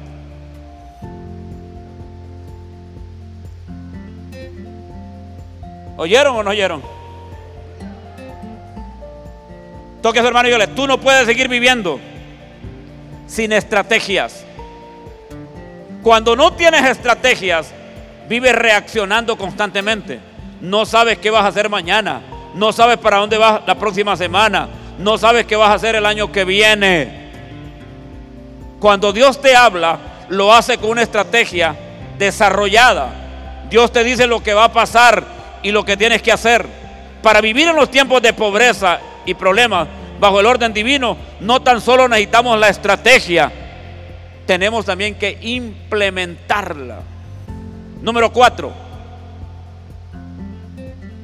¿Oyeron 5.97 6.35
o 6.35 6.43
no 6.43 6.51
oyeron? 6.51 6.81
Toque 10.01 10.19
a 10.19 10.21
su 10.21 10.27
hermano 10.27 10.47
y 10.47 10.51
dígale, 10.51 10.67
tú 10.67 10.87
no 10.87 10.99
puedes 10.99 11.25
seguir 11.25 11.47
viviendo 11.47 11.99
sin 13.25 13.51
estrategias. 13.51 14.45
Cuando 16.03 16.35
no 16.35 16.53
tienes 16.53 16.85
estrategias, 16.85 17.73
vives 18.29 18.55
reaccionando 18.55 19.37
constantemente. 19.37 20.19
No 20.61 20.85
sabes 20.85 21.17
qué 21.17 21.29
vas 21.29 21.43
a 21.43 21.47
hacer 21.47 21.69
mañana. 21.69 22.21
No 22.53 22.71
sabes 22.71 22.97
para 22.97 23.17
dónde 23.17 23.37
vas 23.37 23.61
la 23.67 23.75
próxima 23.75 24.15
semana. 24.15 24.69
No 24.99 25.17
sabes 25.17 25.45
qué 25.45 25.55
vas 25.55 25.69
a 25.69 25.73
hacer 25.73 25.95
el 25.95 26.05
año 26.05 26.31
que 26.31 26.45
viene. 26.45 27.26
Cuando 28.79 29.11
Dios 29.11 29.41
te 29.41 29.55
habla, 29.55 29.97
lo 30.29 30.53
hace 30.53 30.77
con 30.77 30.91
una 30.91 31.03
estrategia 31.03 31.75
desarrollada. 32.17 33.65
Dios 33.69 33.91
te 33.91 34.03
dice 34.03 34.27
lo 34.27 34.41
que 34.41 34.53
va 34.53 34.65
a 34.65 34.73
pasar 34.73 35.23
y 35.63 35.71
lo 35.71 35.83
que 35.83 35.97
tienes 35.97 36.21
que 36.21 36.31
hacer. 36.31 36.65
Para 37.21 37.41
vivir 37.41 37.67
en 37.67 37.75
los 37.75 37.89
tiempos 37.89 38.21
de 38.21 38.33
pobreza 38.33 38.99
y 39.25 39.33
problemas 39.33 39.87
bajo 40.19 40.39
el 40.39 40.45
orden 40.45 40.73
divino, 40.73 41.17
no 41.39 41.61
tan 41.61 41.81
solo 41.81 42.07
necesitamos 42.07 42.59
la 42.59 42.69
estrategia, 42.69 43.51
tenemos 44.45 44.85
también 44.85 45.15
que 45.15 45.37
implementarla. 45.41 46.99
Número 48.01 48.31
cuatro. 48.31 48.71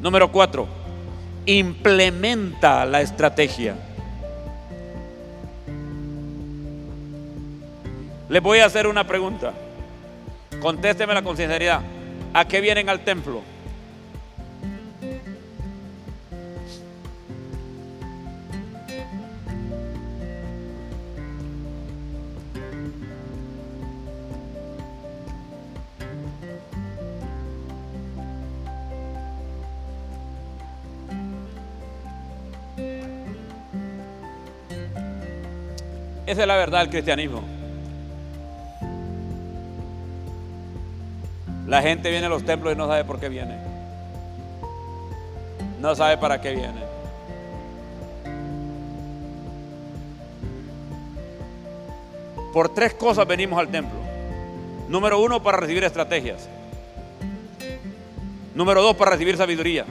Número 0.02 0.32
cuatro. 0.32 0.68
Implementa 1.46 2.86
la 2.86 3.02
estrategia. 3.02 3.76
Les 8.34 8.42
voy 8.42 8.58
a 8.58 8.66
hacer 8.66 8.88
una 8.88 9.06
pregunta. 9.06 9.54
Contésteme 10.60 11.22
con 11.22 11.38
sinceridad. 11.38 11.82
¿A 12.34 12.46
qué 12.46 12.62
vienen 12.62 12.90
al 12.90 13.02
templo? 13.02 13.44
Esa 36.26 36.42
es 36.42 36.48
la 36.48 36.56
verdad 36.56 36.80
del 36.80 36.90
cristianismo. 36.90 37.63
La 41.68 41.82
gente 41.82 42.10
viene 42.10 42.26
a 42.26 42.30
los 42.30 42.44
templos 42.44 42.74
y 42.74 42.76
no 42.76 42.88
sabe 42.88 43.06
por 43.06 43.20
qué 43.20 43.30
viene. 43.30 43.58
No 45.80 45.96
sabe 45.96 46.18
para 46.18 46.40
qué 46.42 46.54
viene. 46.54 46.84
Por 52.54 52.70
tres 52.70 52.94
cosas 52.94 53.26
venimos 53.26 53.60
al 53.60 53.70
templo. 53.70 54.00
Número 54.88 55.20
uno, 55.20 55.42
para 55.42 55.58
recibir 55.58 55.84
estrategias. 55.84 56.48
Número 58.54 58.84
dos, 58.84 58.96
para 58.96 59.12
recibir 59.12 59.36
sabiduría. 59.38 59.86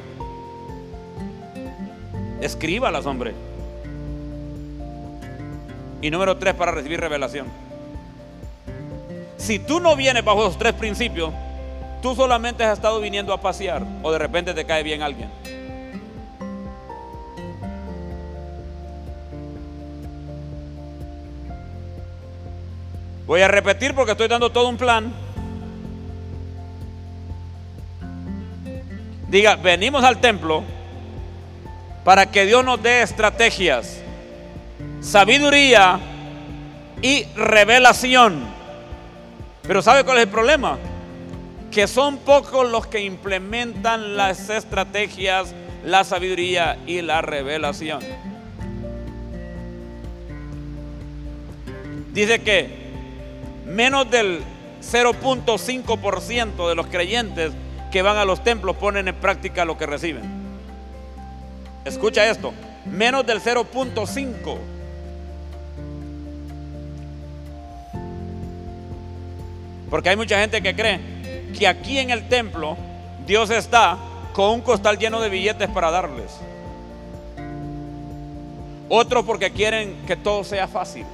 Escríbalas, 2.40 3.06
hombre. 3.06 3.34
Y 6.00 6.10
número 6.10 6.36
tres, 6.36 6.54
para 6.54 6.70
recibir 6.70 7.00
revelación. 7.00 7.46
Si 9.38 9.58
tú 9.58 9.80
no 9.80 9.96
vienes 9.96 10.24
bajo 10.24 10.42
esos 10.42 10.58
tres 10.58 10.74
principios, 10.74 11.32
tú 12.02 12.14
solamente 12.14 12.64
has 12.64 12.76
estado 12.76 13.00
viniendo 13.00 13.32
a 13.32 13.40
pasear 13.40 13.82
o 14.02 14.12
de 14.12 14.18
repente 14.18 14.52
te 14.52 14.66
cae 14.66 14.82
bien 14.82 15.00
alguien. 15.02 15.30
Voy 23.26 23.40
a 23.40 23.48
repetir 23.48 23.94
porque 23.94 24.12
estoy 24.12 24.28
dando 24.28 24.50
todo 24.50 24.68
un 24.68 24.76
plan. 24.76 25.10
Diga, 29.28 29.56
venimos 29.56 30.04
al 30.04 30.20
templo 30.20 30.62
para 32.04 32.26
que 32.26 32.44
Dios 32.44 32.62
nos 32.62 32.82
dé 32.82 33.00
estrategias 33.00 34.02
sabiduría 35.02 35.98
y 37.02 37.24
revelación. 37.36 38.46
Pero 39.62 39.82
¿sabe 39.82 40.04
cuál 40.04 40.18
es 40.18 40.24
el 40.24 40.28
problema? 40.30 40.78
Que 41.72 41.86
son 41.86 42.18
pocos 42.18 42.70
los 42.70 42.86
que 42.86 43.00
implementan 43.00 44.14
las 44.14 44.50
estrategias, 44.50 45.54
la 45.84 46.04
sabiduría 46.04 46.78
y 46.86 47.00
la 47.00 47.22
revelación. 47.22 48.00
Dice 52.12 52.42
que 52.42 52.68
menos 53.66 54.10
del 54.10 54.42
0.5% 54.82 56.68
de 56.68 56.74
los 56.74 56.86
creyentes 56.88 57.52
que 57.90 58.02
van 58.02 58.18
a 58.18 58.26
los 58.26 58.44
templos 58.44 58.76
ponen 58.76 59.08
en 59.08 59.14
práctica 59.14 59.64
lo 59.64 59.78
que 59.78 59.86
reciben. 59.86 60.24
Escucha 61.86 62.28
esto, 62.28 62.52
menos 62.84 63.26
del 63.26 63.40
0.5%. 63.40 64.58
Porque 69.88 70.08
hay 70.10 70.16
mucha 70.16 70.38
gente 70.38 70.62
que 70.62 70.74
cree 70.74 71.11
que 71.52 71.66
aquí 71.68 71.98
en 71.98 72.10
el 72.10 72.28
templo 72.28 72.76
Dios 73.26 73.50
está 73.50 73.98
con 74.32 74.50
un 74.50 74.60
costal 74.62 74.98
lleno 74.98 75.20
de 75.20 75.28
billetes 75.28 75.68
para 75.68 75.90
darles. 75.90 76.32
Otros 78.88 79.24
porque 79.24 79.50
quieren 79.50 79.96
que 80.06 80.16
todo 80.16 80.44
sea 80.44 80.68
fácil. 80.68 81.06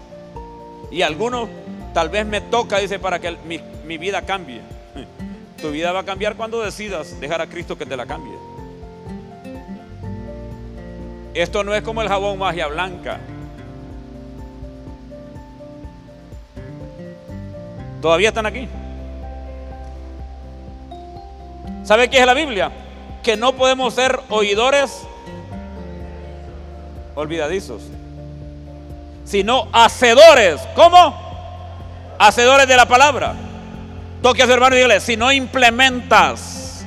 Y 0.90 1.02
algunos 1.02 1.48
tal 1.94 2.08
vez 2.08 2.26
me 2.26 2.40
toca, 2.40 2.78
dice, 2.78 2.98
para 2.98 3.18
que 3.18 3.36
mi, 3.84 3.98
vida 3.98 4.22
cambie. 4.22 4.60
Tu 5.60 5.70
vida 5.72 5.90
va 5.90 6.00
a 6.00 6.04
cambiar 6.04 6.36
cuando 6.36 6.62
decidas 6.62 7.18
dejar 7.20 7.40
a 7.40 7.48
Cristo 7.48 7.76
que 7.76 7.84
te 7.84 7.96
la 7.96 8.06
cambie. 8.06 8.34
Esto 11.34 11.64
no 11.64 11.74
es 11.74 11.82
como 11.82 12.00
el 12.00 12.08
jabón 12.08 12.38
magia 12.38 12.68
blanca. 12.68 13.18
¿Todavía 18.00 18.28
están 18.28 18.46
aquí? 18.46 18.68
¿Sabe 21.88 22.10
qué 22.10 22.20
es 22.20 22.26
la 22.26 22.34
Biblia? 22.34 22.70
Que 23.22 23.34
no 23.38 23.54
podemos 23.54 23.94
ser 23.94 24.20
oidores 24.28 25.06
olvidadizos, 27.14 27.80
sino 29.24 29.68
hacedores. 29.72 30.60
¿Cómo? 30.76 31.18
Hacedores 32.18 32.68
de 32.68 32.76
la 32.76 32.84
palabra. 32.84 33.34
Toque 34.20 34.42
a 34.42 34.46
su 34.46 34.52
hermano 34.52 34.74
y 34.74 34.80
dígale, 34.80 35.00
si 35.00 35.16
no 35.16 35.32
implementas 35.32 36.84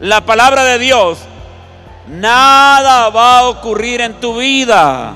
la 0.00 0.20
palabra 0.20 0.64
de 0.64 0.78
Dios, 0.78 1.20
nada 2.06 3.08
va 3.08 3.38
a 3.38 3.48
ocurrir 3.48 4.02
en 4.02 4.20
tu 4.20 4.36
vida. 4.36 5.14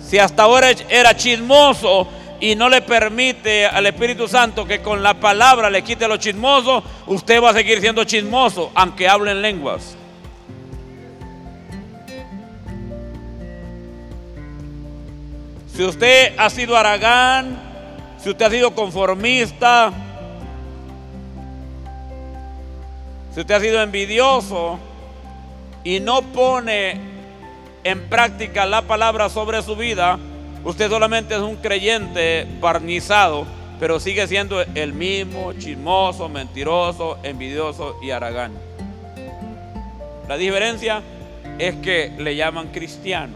Si 0.00 0.16
hasta 0.16 0.44
ahora 0.44 0.70
era 0.88 1.16
chismoso, 1.16 2.06
y 2.40 2.54
no 2.54 2.68
le 2.68 2.82
permite 2.82 3.66
al 3.66 3.86
Espíritu 3.86 4.28
Santo 4.28 4.66
que 4.66 4.80
con 4.80 5.02
la 5.02 5.14
palabra 5.14 5.70
le 5.70 5.82
quite 5.82 6.06
lo 6.06 6.16
chismoso, 6.18 6.82
usted 7.06 7.42
va 7.42 7.50
a 7.50 7.54
seguir 7.54 7.80
siendo 7.80 8.04
chismoso, 8.04 8.70
aunque 8.74 9.08
hable 9.08 9.30
en 9.30 9.42
lenguas. 9.42 9.96
Si 15.74 15.84
usted 15.84 16.34
ha 16.38 16.48
sido 16.50 16.76
aragán, 16.76 17.58
si 18.22 18.30
usted 18.30 18.46
ha 18.46 18.50
sido 18.50 18.74
conformista, 18.74 19.92
si 23.34 23.40
usted 23.40 23.54
ha 23.54 23.60
sido 23.60 23.82
envidioso 23.82 24.78
y 25.84 26.00
no 26.00 26.22
pone 26.22 26.98
en 27.84 28.08
práctica 28.08 28.64
la 28.64 28.82
palabra 28.82 29.28
sobre 29.28 29.62
su 29.62 29.76
vida, 29.76 30.18
Usted 30.66 30.90
solamente 30.90 31.32
es 31.36 31.40
un 31.40 31.54
creyente 31.54 32.44
barnizado, 32.60 33.46
pero 33.78 34.00
sigue 34.00 34.26
siendo 34.26 34.60
el 34.60 34.92
mismo 34.92 35.52
chismoso, 35.52 36.28
mentiroso, 36.28 37.18
envidioso 37.22 37.96
y 38.02 38.10
aragán. 38.10 38.50
La 40.28 40.36
diferencia 40.36 41.02
es 41.60 41.76
que 41.76 42.10
le 42.18 42.34
llaman 42.34 42.72
cristiano. 42.72 43.34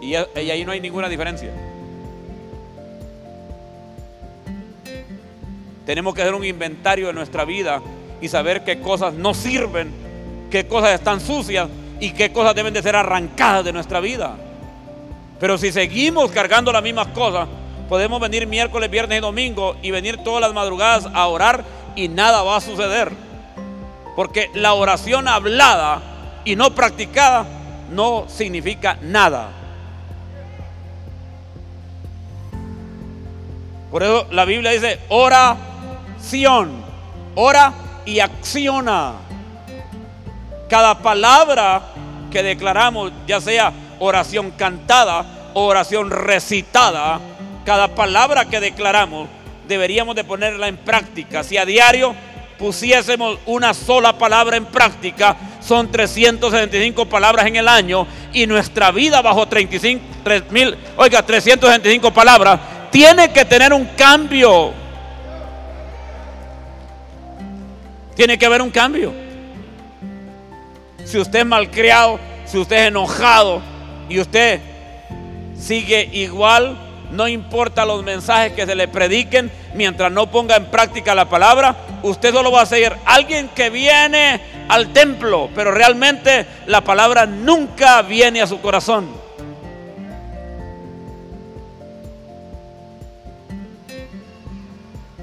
Y, 0.00 0.14
ahí 0.14 0.64
no 0.64 0.72
hay 0.72 0.80
ninguna 0.80 1.10
diferencia. 1.10 1.50
Tenemos 5.84 6.14
que 6.14 6.22
hacer 6.22 6.34
un 6.34 6.46
inventario 6.46 7.08
de 7.08 7.12
nuestra 7.12 7.44
vida 7.44 7.82
y 8.22 8.28
saber 8.28 8.64
qué 8.64 8.80
cosas 8.80 9.12
no 9.12 9.34
sirven, 9.34 9.90
qué 10.50 10.66
cosas 10.66 10.92
están 10.94 11.20
sucias 11.20 11.68
y 12.00 12.12
qué 12.12 12.32
cosas 12.32 12.54
deben 12.54 12.72
de 12.72 12.80
ser 12.80 12.96
arrancadas 12.96 13.66
de 13.66 13.74
nuestra 13.74 14.00
vida. 14.00 14.38
Pero 15.42 15.58
si 15.58 15.72
seguimos 15.72 16.30
cargando 16.30 16.70
las 16.70 16.84
mismas 16.84 17.08
cosas, 17.08 17.48
podemos 17.88 18.20
venir 18.20 18.46
miércoles, 18.46 18.88
viernes 18.88 19.18
y 19.18 19.20
domingo 19.20 19.74
y 19.82 19.90
venir 19.90 20.18
todas 20.18 20.40
las 20.40 20.54
madrugadas 20.54 21.08
a 21.12 21.26
orar 21.26 21.64
y 21.96 22.06
nada 22.06 22.44
va 22.44 22.58
a 22.58 22.60
suceder. 22.60 23.10
Porque 24.14 24.52
la 24.54 24.74
oración 24.74 25.26
hablada 25.26 26.00
y 26.44 26.54
no 26.54 26.72
practicada 26.76 27.44
no 27.90 28.26
significa 28.28 28.98
nada. 29.02 29.48
Por 33.90 34.04
eso 34.04 34.28
la 34.30 34.44
Biblia 34.44 34.70
dice 34.70 35.00
oración, 35.08 36.70
ora 37.34 37.72
y 38.06 38.20
acciona. 38.20 39.14
Cada 40.68 41.02
palabra 41.02 41.82
que 42.30 42.44
declaramos, 42.44 43.10
ya 43.26 43.40
sea 43.40 43.72
oración 43.98 44.50
cantada, 44.52 45.24
oración 45.54 46.10
recitada, 46.10 47.20
cada 47.64 47.88
palabra 47.88 48.46
que 48.46 48.60
declaramos 48.60 49.28
deberíamos 49.68 50.14
de 50.14 50.24
ponerla 50.24 50.68
en 50.68 50.76
práctica. 50.76 51.42
Si 51.42 51.56
a 51.56 51.64
diario 51.64 52.14
pusiésemos 52.58 53.38
una 53.46 53.74
sola 53.74 54.18
palabra 54.18 54.56
en 54.56 54.66
práctica, 54.66 55.36
son 55.60 55.90
365 55.90 57.06
palabras 57.06 57.46
en 57.46 57.56
el 57.56 57.68
año 57.68 58.06
y 58.32 58.46
nuestra 58.46 58.90
vida 58.90 59.22
bajo 59.22 59.46
35, 59.48 60.02
mil, 60.50 60.76
oiga, 60.96 61.22
365 61.22 62.12
palabras, 62.12 62.60
tiene 62.90 63.32
que 63.32 63.44
tener 63.44 63.72
un 63.72 63.86
cambio. 63.96 64.72
Tiene 68.14 68.38
que 68.38 68.46
haber 68.46 68.60
un 68.60 68.70
cambio. 68.70 69.12
Si 71.04 71.18
usted 71.18 71.40
es 71.40 71.46
malcriado, 71.46 72.20
si 72.44 72.58
usted 72.58 72.76
es 72.76 72.88
enojado, 72.88 73.62
y 74.12 74.20
usted 74.20 74.60
sigue 75.58 76.06
igual, 76.12 76.76
no 77.12 77.28
importa 77.28 77.86
los 77.86 78.04
mensajes 78.04 78.52
que 78.52 78.66
se 78.66 78.74
le 78.74 78.88
prediquen, 78.88 79.50
mientras 79.74 80.12
no 80.12 80.30
ponga 80.30 80.56
en 80.56 80.66
práctica 80.66 81.14
la 81.14 81.30
palabra, 81.30 81.76
usted 82.02 82.30
solo 82.32 82.52
va 82.52 82.60
a 82.60 82.66
ser 82.66 82.94
alguien 83.06 83.48
que 83.48 83.70
viene 83.70 84.40
al 84.68 84.92
templo, 84.92 85.48
pero 85.54 85.70
realmente 85.70 86.46
la 86.66 86.82
palabra 86.82 87.24
nunca 87.24 88.02
viene 88.02 88.42
a 88.42 88.46
su 88.46 88.60
corazón. 88.60 89.08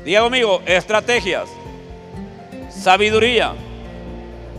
Diga 0.03 0.21
conmigo, 0.21 0.63
estrategias, 0.65 1.47
sabiduría 2.71 3.53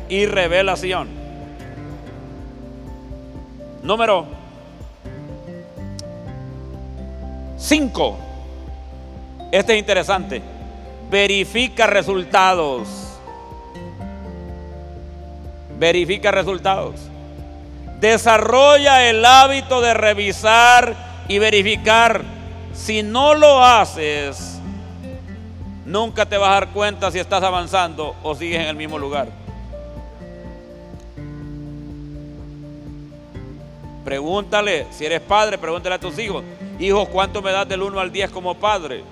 y 0.09 0.26
revelación. 0.26 1.20
Número 3.83 4.26
5. 7.57 8.18
Este 9.53 9.72
es 9.72 9.78
interesante. 9.78 10.43
Verifica 11.11 11.87
resultados. 11.87 12.89
Verifica 15.78 16.31
resultados. 16.31 16.97
Desarrolla 18.01 19.09
el 19.09 19.24
hábito 19.24 19.81
de 19.81 19.95
revisar 19.95 21.24
y 21.28 21.39
verificar. 21.39 22.22
Si 22.74 23.03
no 23.03 23.35
lo 23.35 23.64
haces, 23.64 24.59
nunca 25.85 26.26
te 26.26 26.37
vas 26.39 26.51
a 26.51 26.55
dar 26.55 26.68
cuenta 26.68 27.11
si 27.11 27.18
estás 27.18 27.43
avanzando 27.43 28.14
o 28.22 28.35
sigues 28.35 28.61
en 28.61 28.68
el 28.68 28.76
mismo 28.76 28.99
lugar. 28.99 29.39
Pregúntale, 34.05 34.86
si 34.90 35.05
eres 35.05 35.20
padre, 35.20 35.59
pregúntale 35.59 35.96
a 35.96 36.01
tus 36.01 36.18
hijos, 36.18 36.42
hijos, 36.78 37.09
¿cuánto 37.09 37.42
me 37.42 37.53
das 37.53 37.68
del 37.68 37.82
1 37.82 38.01
al 38.01 38.11
10 38.11 38.30
como 38.30 38.55
padre? 38.55 39.05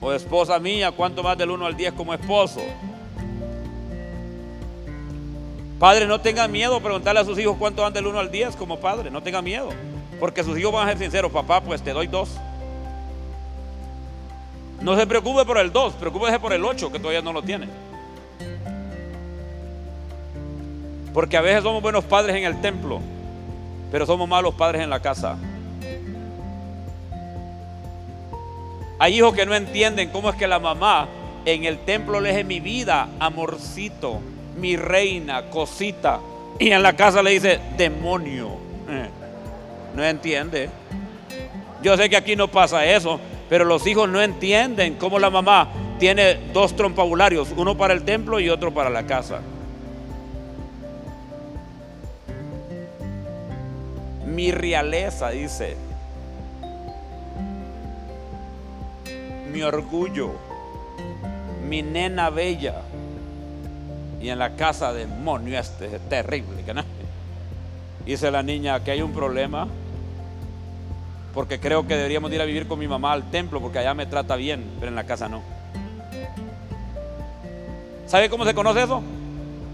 O 0.00 0.12
esposa 0.12 0.58
mía, 0.58 0.90
¿cuánto 0.92 1.22
más 1.22 1.36
del 1.36 1.50
1 1.50 1.66
al 1.66 1.76
10 1.76 1.92
como 1.94 2.12
esposo? 2.12 2.60
Padre, 5.78 6.06
no 6.06 6.20
tenga 6.20 6.46
miedo 6.46 6.78
preguntarle 6.80 7.20
a 7.20 7.24
sus 7.24 7.38
hijos 7.38 7.56
cuánto 7.58 7.82
van 7.82 7.92
del 7.92 8.06
1 8.06 8.18
al 8.18 8.30
10 8.30 8.56
como 8.56 8.78
padre, 8.78 9.10
no 9.10 9.22
tenga 9.22 9.40
miedo. 9.40 9.70
Porque 10.18 10.44
sus 10.44 10.58
hijos 10.58 10.72
van 10.72 10.86
a 10.86 10.90
ser 10.90 10.98
sinceros, 10.98 11.32
papá, 11.32 11.62
pues 11.62 11.80
te 11.82 11.92
doy 11.92 12.06
dos. 12.06 12.30
No 14.82 14.96
se 14.96 15.06
preocupe 15.06 15.44
por 15.44 15.58
el 15.58 15.72
2, 15.72 15.94
preocúpese 15.94 16.38
por 16.40 16.52
el 16.52 16.64
8 16.64 16.90
que 16.90 16.98
todavía 16.98 17.20
no 17.20 17.32
lo 17.32 17.42
tiene. 17.42 17.68
Porque 21.12 21.36
a 21.36 21.40
veces 21.40 21.62
somos 21.62 21.82
buenos 21.82 22.04
padres 22.04 22.36
en 22.36 22.44
el 22.44 22.60
templo, 22.60 23.00
pero 23.90 24.06
somos 24.06 24.28
malos 24.28 24.54
padres 24.54 24.82
en 24.82 24.90
la 24.90 25.00
casa. 25.00 25.36
Hay 28.98 29.16
hijos 29.16 29.34
que 29.34 29.46
no 29.46 29.54
entienden 29.54 30.10
cómo 30.10 30.28
es 30.30 30.36
que 30.36 30.46
la 30.46 30.58
mamá 30.58 31.08
en 31.44 31.64
el 31.64 31.78
templo 31.78 32.20
le 32.20 32.30
dice 32.30 32.44
mi 32.44 32.60
vida, 32.60 33.08
amorcito, 33.18 34.20
mi 34.58 34.76
reina, 34.76 35.48
cosita. 35.50 36.20
Y 36.58 36.70
en 36.70 36.82
la 36.82 36.92
casa 36.92 37.22
le 37.22 37.30
dice 37.30 37.58
demonio. 37.76 38.50
Eh, 38.88 39.08
no 39.96 40.04
entiende. 40.04 40.68
Yo 41.82 41.96
sé 41.96 42.10
que 42.10 42.16
aquí 42.16 42.36
no 42.36 42.48
pasa 42.48 42.84
eso, 42.84 43.18
pero 43.48 43.64
los 43.64 43.86
hijos 43.86 44.08
no 44.08 44.20
entienden 44.20 44.96
cómo 44.96 45.18
la 45.18 45.30
mamá 45.30 45.68
tiene 45.98 46.34
dos 46.52 46.76
trompabularios, 46.76 47.48
uno 47.56 47.76
para 47.76 47.94
el 47.94 48.04
templo 48.04 48.38
y 48.38 48.50
otro 48.50 48.72
para 48.72 48.90
la 48.90 49.04
casa. 49.06 49.40
Mi 54.34 54.52
realeza, 54.52 55.30
dice. 55.30 55.76
Mi 59.52 59.62
orgullo, 59.62 60.32
mi 61.68 61.82
nena 61.82 62.30
bella. 62.30 62.82
Y 64.20 64.28
en 64.28 64.38
la 64.38 64.54
casa 64.54 64.92
demonio 64.92 65.58
este 65.58 65.98
terrible, 65.98 66.62
que 66.62 66.74
no. 66.74 66.84
Dice 68.04 68.30
la 68.30 68.42
niña 68.42 68.82
que 68.82 68.92
hay 68.92 69.02
un 69.02 69.12
problema 69.12 69.68
porque 71.34 71.60
creo 71.60 71.86
que 71.86 71.96
deberíamos 71.96 72.32
ir 72.32 72.40
a 72.40 72.44
vivir 72.44 72.66
con 72.66 72.78
mi 72.78 72.88
mamá 72.88 73.12
al 73.12 73.30
templo 73.30 73.60
porque 73.60 73.78
allá 73.78 73.94
me 73.94 74.06
trata 74.06 74.36
bien, 74.36 74.64
pero 74.78 74.88
en 74.88 74.96
la 74.96 75.04
casa 75.04 75.28
no. 75.28 75.42
¿Sabe 78.06 78.28
cómo 78.28 78.44
se 78.44 78.54
conoce 78.54 78.82
eso? 78.82 79.02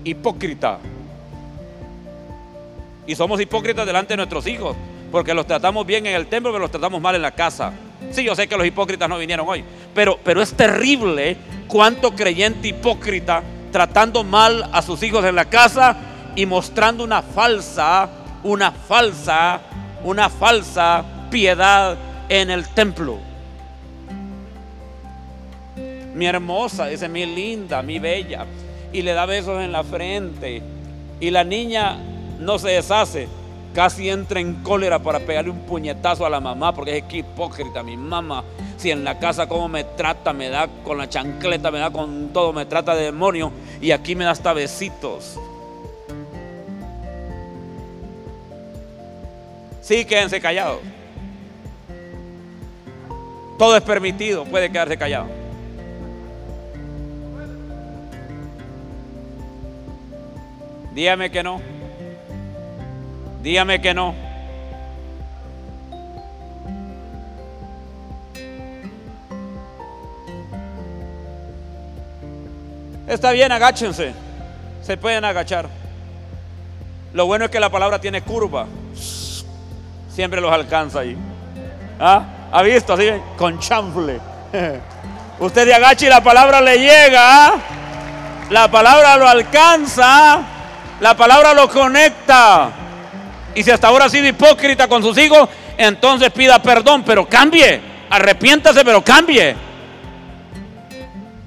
Hipócrita. 0.05 0.79
Y 3.07 3.15
somos 3.15 3.41
hipócritas 3.41 3.87
delante 3.87 4.15
de 4.15 4.19
nuestros 4.19 4.47
hijos, 4.47 4.77
porque 5.13 5.35
los 5.35 5.47
tratamos 5.47 5.87
bien 5.87 6.07
en 6.07 6.15
el 6.15 6.27
templo, 6.27 6.51
pero 6.51 6.63
los 6.63 6.71
tratamos 6.71 7.01
mal 7.01 7.15
en 7.15 7.23
la 7.23 7.33
casa. 7.33 7.73
Sí, 8.11 8.25
yo 8.25 8.35
sé 8.35 8.49
que 8.49 8.57
los 8.57 8.67
hipócritas 8.67 9.09
no 9.09 9.19
vinieron 9.19 9.49
hoy, 9.49 9.65
pero, 9.95 10.19
pero 10.23 10.43
es 10.43 10.53
terrible 10.55 11.37
cuánto 11.69 12.15
creyente 12.15 12.69
hipócrita 12.69 13.43
tratando 13.73 14.25
mal 14.25 14.69
a 14.73 14.83
sus 14.83 15.03
hijos 15.03 15.25
en 15.25 15.35
la 15.35 15.45
casa 15.45 15.97
y 16.35 16.47
mostrando 16.47 17.05
una 17.05 17.23
falsa, 17.23 18.09
una 18.43 18.71
falsa, 18.73 19.61
una 20.05 20.29
falsa 20.29 21.05
piedad 21.31 21.97
en 22.29 22.51
el 22.51 22.69
templo. 22.69 23.19
Mi 26.15 26.27
hermosa, 26.27 26.87
dice 26.87 27.09
mi 27.09 27.27
linda, 27.27 27.83
mi 27.83 27.99
bella, 27.99 28.47
y 28.93 29.03
le 29.03 29.13
da 29.13 29.27
besos 29.27 29.63
en 29.63 29.73
la 29.73 29.85
frente. 29.85 30.63
Y 31.21 31.31
la 31.31 31.45
niña 31.45 31.99
no 32.39 32.59
se 32.59 32.71
deshace, 32.71 33.29
casi 33.75 34.09
entra 34.09 34.41
en 34.41 34.55
cólera 34.63 34.99
para 34.99 35.21
pegarle 35.21 35.51
un 35.51 35.61
puñetazo 35.61 36.25
a 36.25 36.31
la 36.31 36.41
mamá, 36.41 36.75
porque 36.75 36.99
es 36.99 37.05
que 37.05 37.19
hipócrita 37.19 37.83
mi 37.83 37.97
mamá. 37.97 38.43
Si 38.77 38.91
en 38.91 39.05
la 39.05 39.19
casa 39.19 39.47
como 39.47 39.69
me 39.69 39.85
trata, 39.85 40.33
me 40.33 40.49
da 40.49 40.69
con 40.85 40.99
la 40.99 41.09
chancleta, 41.09 41.71
me 41.71 41.79
da 41.79 41.91
con 41.91 42.31
todo, 42.33 42.53
me 42.53 42.67
trata 42.67 42.95
de 42.95 43.05
demonio, 43.05 43.53
y 43.81 43.91
aquí 43.91 44.15
me 44.15 44.25
da 44.25 44.31
hasta 44.31 44.53
besitos. 44.53 45.39
Sí, 49.83 50.05
quédense 50.05 50.41
callados. 50.41 50.81
Todo 53.59 53.77
es 53.77 53.83
permitido, 53.83 54.45
puede 54.45 54.71
quedarse 54.71 54.99
callado. 54.99 55.27
Dígame 60.93 61.31
que 61.31 61.43
no. 61.43 61.76
Dígame 63.47 63.81
que 63.81 63.95
no. 63.95 64.13
Está 73.07 73.31
bien, 73.31 73.53
agáchense. 73.53 74.13
Se 74.83 74.97
pueden 74.97 75.25
agachar. 75.25 75.69
Lo 77.13 77.27
bueno 77.27 77.45
es 77.45 77.53
que 77.53 77.61
la 77.61 77.71
palabra 77.71 78.01
tiene 78.01 78.21
curva. 78.21 78.67
Siempre 80.13 80.41
los 80.41 80.53
alcanza 80.53 80.99
ahí. 80.99 81.17
¿Ah? 82.01 82.25
¿Ha 82.51 82.63
visto 82.63 82.95
así? 82.95 83.09
Con 83.39 83.61
chanfle. 83.61 84.19
Usted 85.39 85.67
de 85.67 85.73
agacha 85.73 86.05
y 86.05 86.09
la 86.09 86.21
palabra 86.21 86.61
le 86.61 86.81
llega. 86.81 87.47
¿ah? 87.47 87.55
La 88.51 88.69
palabra 88.69 89.17
lo 89.17 89.29
alcanza. 89.29 90.43
La 90.99 91.17
palabra 91.17 91.55
lo 91.55 91.71
conecta. 91.71 92.86
Y 93.57 93.63
si 93.63 93.71
hasta 93.71 93.89
ahora 93.89 94.05
ha 94.05 94.11
sido 94.11 94.29
hipócrita 94.29 94.87
con 94.87 95.03
sus 95.03 95.17
hijos, 95.17 95.49
entonces 95.79 96.31
pida 96.31 96.61
perdón, 96.61 97.03
pero 97.05 97.27
cambie. 97.27 97.81
Arrepiéntase, 98.11 98.85
pero 98.85 99.03
cambie. 99.03 99.57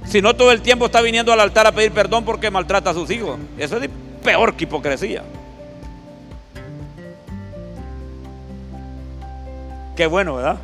Si 0.05 0.19
no 0.19 0.35
todo 0.35 0.51
el 0.51 0.61
tiempo 0.61 0.87
está 0.87 1.01
viniendo 1.01 1.31
al 1.31 1.39
altar 1.39 1.67
a 1.67 1.71
pedir 1.71 1.91
perdón 1.91 2.25
porque 2.25 2.49
maltrata 2.49 2.89
a 2.89 2.93
sus 2.95 3.11
hijos. 3.11 3.39
Eso 3.59 3.77
es 3.77 3.87
peor 4.23 4.55
que 4.55 4.63
hipocresía. 4.63 5.23
Qué 9.95 10.07
bueno, 10.07 10.35
¿verdad? 10.35 10.57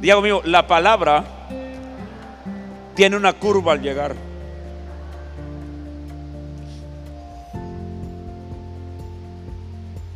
Diego 0.00 0.22
mío, 0.22 0.42
la 0.44 0.66
palabra 0.66 1.22
tiene 2.96 3.16
una 3.16 3.32
curva 3.32 3.74
al 3.74 3.80
llegar. 3.80 4.16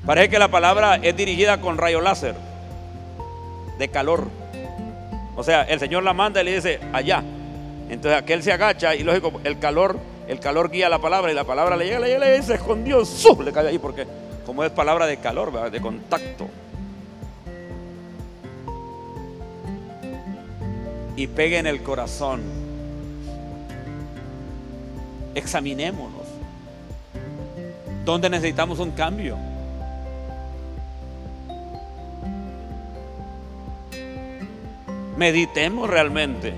Parece 0.06 0.30
que 0.30 0.38
la 0.38 0.48
palabra 0.48 0.96
es 0.96 1.16
dirigida 1.16 1.60
con 1.60 1.78
rayo 1.78 2.00
láser 2.00 2.34
de 3.78 3.88
calor. 3.88 4.28
O 5.36 5.42
sea, 5.42 5.62
el 5.62 5.78
Señor 5.78 6.02
la 6.02 6.12
manda 6.12 6.40
y 6.40 6.44
le 6.44 6.54
dice 6.54 6.80
allá. 6.92 7.22
Entonces 7.88 8.20
aquel 8.20 8.42
se 8.42 8.52
agacha 8.52 8.94
y 8.94 9.02
lógico, 9.02 9.40
el 9.44 9.58
calor, 9.58 9.98
el 10.28 10.38
calor 10.38 10.70
guía 10.70 10.88
la 10.88 11.00
palabra 11.00 11.32
y 11.32 11.34
la 11.34 11.44
palabra 11.44 11.76
le 11.76 11.86
llega, 11.86 11.98
le 11.98 12.08
llega, 12.08 12.36
y 12.36 12.42
se 12.42 12.54
escondió, 12.54 13.04
¡sub! 13.04 13.42
le 13.42 13.52
cae 13.52 13.68
ahí 13.68 13.78
porque 13.78 14.06
como 14.46 14.64
es 14.64 14.70
palabra 14.70 15.06
de 15.06 15.16
calor, 15.16 15.70
de 15.70 15.80
contacto. 15.80 16.48
Y 21.16 21.26
pegue 21.26 21.58
en 21.58 21.66
el 21.66 21.82
corazón. 21.82 22.42
Examinémonos. 25.34 26.26
¿Dónde 28.04 28.30
necesitamos 28.30 28.78
un 28.78 28.92
cambio? 28.92 29.36
Meditemos 35.20 35.90
realmente. 35.90 36.54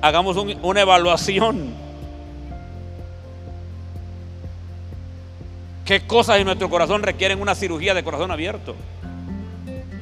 Hagamos 0.00 0.36
una 0.36 0.80
evaluación. 0.80 1.74
¿Qué 5.84 6.06
cosas 6.06 6.38
en 6.38 6.44
nuestro 6.44 6.70
corazón 6.70 7.02
requieren 7.02 7.42
una 7.42 7.56
cirugía 7.56 7.92
de 7.92 8.04
corazón 8.04 8.30
abierto? 8.30 8.76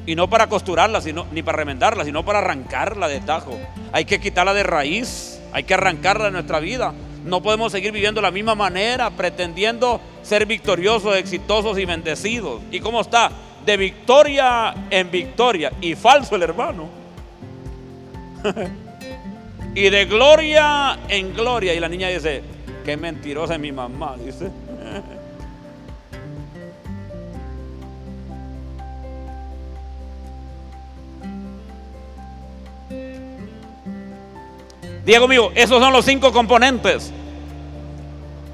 Y 0.05 0.13
no 0.13 0.29
para 0.29 0.49
costurarla, 0.49 1.01
sino, 1.01 1.25
ni 1.31 1.41
para 1.41 1.57
remendarla, 1.57 2.05
sino 2.05 2.23
para 2.23 2.39
arrancarla 2.39 3.07
de 3.07 3.21
tajo. 3.21 3.57
Hay 3.91 4.05
que 4.05 4.21
quitarla 4.21 4.53
de 4.53 4.61
raíz, 4.61 5.41
hay 5.51 5.63
que 5.63 5.73
arrancarla 5.73 6.25
de 6.25 6.31
nuestra 6.31 6.59
vida. 6.59 6.93
No 7.25 7.41
podemos 7.41 7.71
seguir 7.71 7.91
viviendo 7.91 8.21
de 8.21 8.27
la 8.27 8.31
misma 8.31 8.53
manera, 8.53 9.09
pretendiendo 9.09 9.99
ser 10.21 10.45
victoriosos, 10.45 11.15
exitosos 11.15 11.79
y 11.79 11.85
bendecidos. 11.85 12.61
¿Y 12.69 12.81
cómo 12.81 13.01
está? 13.01 13.31
De 13.65 13.77
victoria 13.77 14.75
en 14.91 15.09
victoria. 15.09 15.71
Y 15.81 15.95
falso 15.95 16.35
el 16.35 16.43
hermano. 16.43 17.02
y 19.75 19.89
de 19.89 20.05
gloria 20.05 20.99
en 21.07 21.33
gloria. 21.33 21.73
Y 21.73 21.79
la 21.79 21.89
niña 21.89 22.09
dice, 22.09 22.43
qué 22.85 22.97
mentirosa 22.97 23.55
es 23.55 23.59
mi 23.59 23.71
mamá, 23.71 24.15
dice. 24.17 24.49
Diego 35.05 35.27
mío, 35.27 35.51
esos 35.53 35.81
son 35.81 35.91
los 35.91 36.05
cinco 36.05 36.31
componentes 36.31 37.11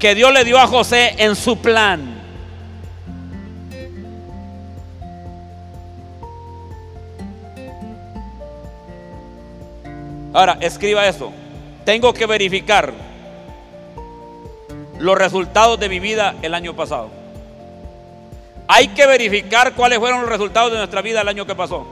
que 0.00 0.14
Dios 0.14 0.32
le 0.32 0.44
dio 0.44 0.58
a 0.58 0.66
José 0.66 1.14
en 1.18 1.36
su 1.36 1.58
plan. 1.58 2.09
Ahora, 10.40 10.56
escriba 10.62 11.06
eso. 11.06 11.30
Tengo 11.84 12.14
que 12.14 12.24
verificar 12.24 12.94
los 14.98 15.18
resultados 15.18 15.78
de 15.78 15.90
mi 15.90 16.00
vida 16.00 16.34
el 16.40 16.54
año 16.54 16.74
pasado. 16.74 17.10
Hay 18.66 18.88
que 18.88 19.04
verificar 19.04 19.74
cuáles 19.74 19.98
fueron 19.98 20.22
los 20.22 20.30
resultados 20.30 20.72
de 20.72 20.78
nuestra 20.78 21.02
vida 21.02 21.20
el 21.20 21.28
año 21.28 21.44
que 21.44 21.54
pasó. 21.54 21.86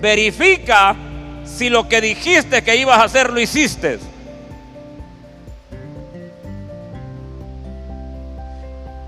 Verifica 0.00 0.96
si 1.44 1.68
lo 1.68 1.88
que 1.88 2.00
dijiste 2.00 2.64
que 2.64 2.74
ibas 2.74 2.98
a 2.98 3.04
hacer 3.04 3.32
lo 3.32 3.38
hiciste. 3.38 4.00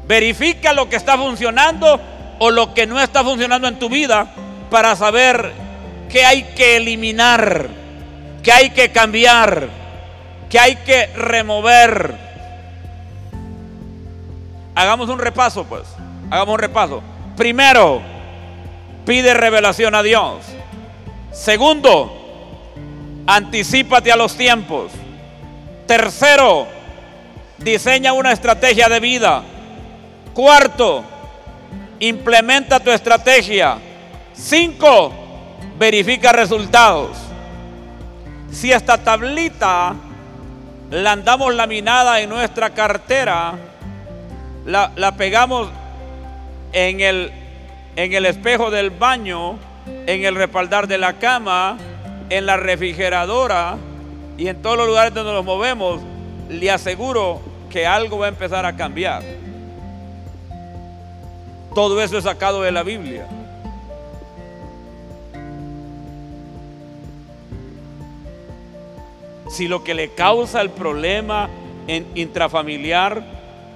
Verifica 0.06 0.72
lo 0.72 0.88
que 0.88 0.94
está 0.94 1.18
funcionando 1.18 2.00
o 2.38 2.52
lo 2.52 2.74
que 2.74 2.86
no 2.86 3.00
está 3.00 3.24
funcionando 3.24 3.66
en 3.66 3.76
tu 3.76 3.88
vida 3.88 4.32
para 4.70 4.94
saber 4.94 5.65
que 6.08 6.24
hay 6.24 6.42
que 6.54 6.76
eliminar, 6.76 7.68
que 8.42 8.52
hay 8.52 8.70
que 8.70 8.90
cambiar, 8.90 9.68
que 10.48 10.58
hay 10.58 10.76
que 10.76 11.06
remover. 11.08 12.14
Hagamos 14.74 15.08
un 15.08 15.18
repaso, 15.18 15.64
pues. 15.64 15.84
Hagamos 16.30 16.54
un 16.54 16.60
repaso. 16.60 17.02
Primero, 17.36 18.00
pide 19.04 19.34
revelación 19.34 19.94
a 19.94 20.02
Dios. 20.02 20.44
Segundo, 21.32 22.12
anticípate 23.26 24.12
a 24.12 24.16
los 24.16 24.36
tiempos. 24.36 24.92
Tercero, 25.86 26.66
diseña 27.58 28.12
una 28.12 28.32
estrategia 28.32 28.88
de 28.88 29.00
vida. 29.00 29.42
Cuarto, 30.34 31.04
implementa 32.00 32.80
tu 32.80 32.90
estrategia. 32.90 33.78
Cinco, 34.34 35.12
verifica 35.78 36.32
resultados. 36.32 37.16
Si 38.50 38.72
esta 38.72 38.98
tablita 38.98 39.94
la 40.90 41.12
andamos 41.12 41.54
laminada 41.54 42.20
en 42.20 42.30
nuestra 42.30 42.70
cartera, 42.70 43.54
la, 44.64 44.92
la 44.96 45.16
pegamos 45.16 45.68
en 46.72 47.00
el, 47.00 47.32
en 47.96 48.12
el 48.12 48.26
espejo 48.26 48.70
del 48.70 48.90
baño, 48.90 49.58
en 50.06 50.24
el 50.24 50.34
respaldar 50.34 50.86
de 50.86 50.98
la 50.98 51.14
cama, 51.14 51.76
en 52.30 52.46
la 52.46 52.56
refrigeradora 52.56 53.76
y 54.36 54.48
en 54.48 54.60
todos 54.62 54.76
los 54.76 54.86
lugares 54.86 55.14
donde 55.14 55.32
nos 55.32 55.44
movemos, 55.44 56.00
le 56.48 56.70
aseguro 56.70 57.40
que 57.70 57.86
algo 57.86 58.18
va 58.18 58.26
a 58.26 58.28
empezar 58.28 58.64
a 58.66 58.76
cambiar. 58.76 59.22
Todo 61.74 62.00
eso 62.02 62.16
es 62.16 62.24
sacado 62.24 62.62
de 62.62 62.72
la 62.72 62.82
Biblia. 62.82 63.26
Si 69.48 69.68
lo 69.68 69.84
que 69.84 69.94
le 69.94 70.10
causa 70.10 70.60
el 70.60 70.70
problema 70.70 71.48
intrafamiliar 72.14 73.24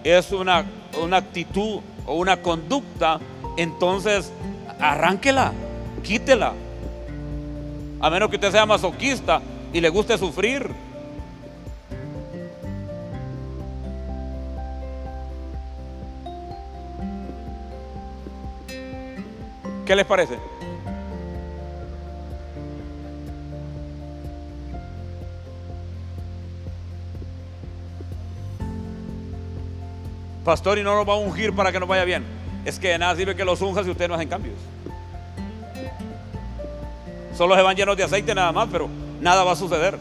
es 0.04 0.32
una, 0.32 0.64
una 1.00 1.18
actitud 1.18 1.80
o 2.06 2.14
una 2.14 2.38
conducta, 2.38 3.20
entonces 3.56 4.32
arránquela, 4.80 5.52
quítela. 6.02 6.54
A 8.00 8.10
menos 8.10 8.30
que 8.30 8.36
usted 8.36 8.50
sea 8.50 8.66
masoquista 8.66 9.40
y 9.72 9.80
le 9.80 9.88
guste 9.88 10.18
sufrir. 10.18 10.70
¿Qué 19.86 19.96
les 19.96 20.06
parece? 20.06 20.38
Pastor, 30.50 30.80
y 30.80 30.82
no 30.82 30.96
nos 30.96 31.08
va 31.08 31.12
a 31.12 31.16
ungir 31.16 31.54
para 31.54 31.70
que 31.70 31.78
nos 31.78 31.88
vaya 31.88 32.04
bien. 32.04 32.24
Es 32.64 32.80
que 32.80 32.88
de 32.88 32.98
nada 32.98 33.14
sirve 33.14 33.36
que 33.36 33.44
los 33.44 33.60
unjas 33.60 33.84
si 33.84 33.90
ustedes 33.92 34.08
no 34.08 34.16
hacen 34.16 34.28
cambios. 34.28 34.56
Solo 37.38 37.54
se 37.54 37.62
van 37.62 37.76
llenos 37.76 37.96
de 37.96 38.02
aceite 38.02 38.34
nada 38.34 38.50
más, 38.50 38.68
pero 38.68 38.88
nada 39.20 39.44
va 39.44 39.52
a 39.52 39.54
suceder. 39.54 39.96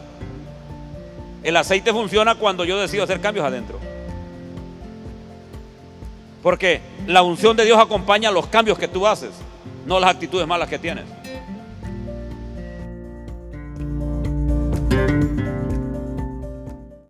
El 1.44 1.56
aceite 1.56 1.92
funciona 1.92 2.34
cuando 2.34 2.64
yo 2.64 2.80
decido 2.80 3.04
hacer 3.04 3.20
cambios 3.20 3.46
adentro. 3.46 3.78
Porque 6.42 6.80
la 7.06 7.22
unción 7.22 7.56
de 7.56 7.64
Dios 7.64 7.78
acompaña 7.78 8.32
los 8.32 8.48
cambios 8.48 8.76
que 8.76 8.88
tú 8.88 9.06
haces, 9.06 9.30
no 9.86 10.00
las 10.00 10.10
actitudes 10.10 10.48
malas 10.48 10.68
que 10.68 10.80
tienes. 10.80 11.04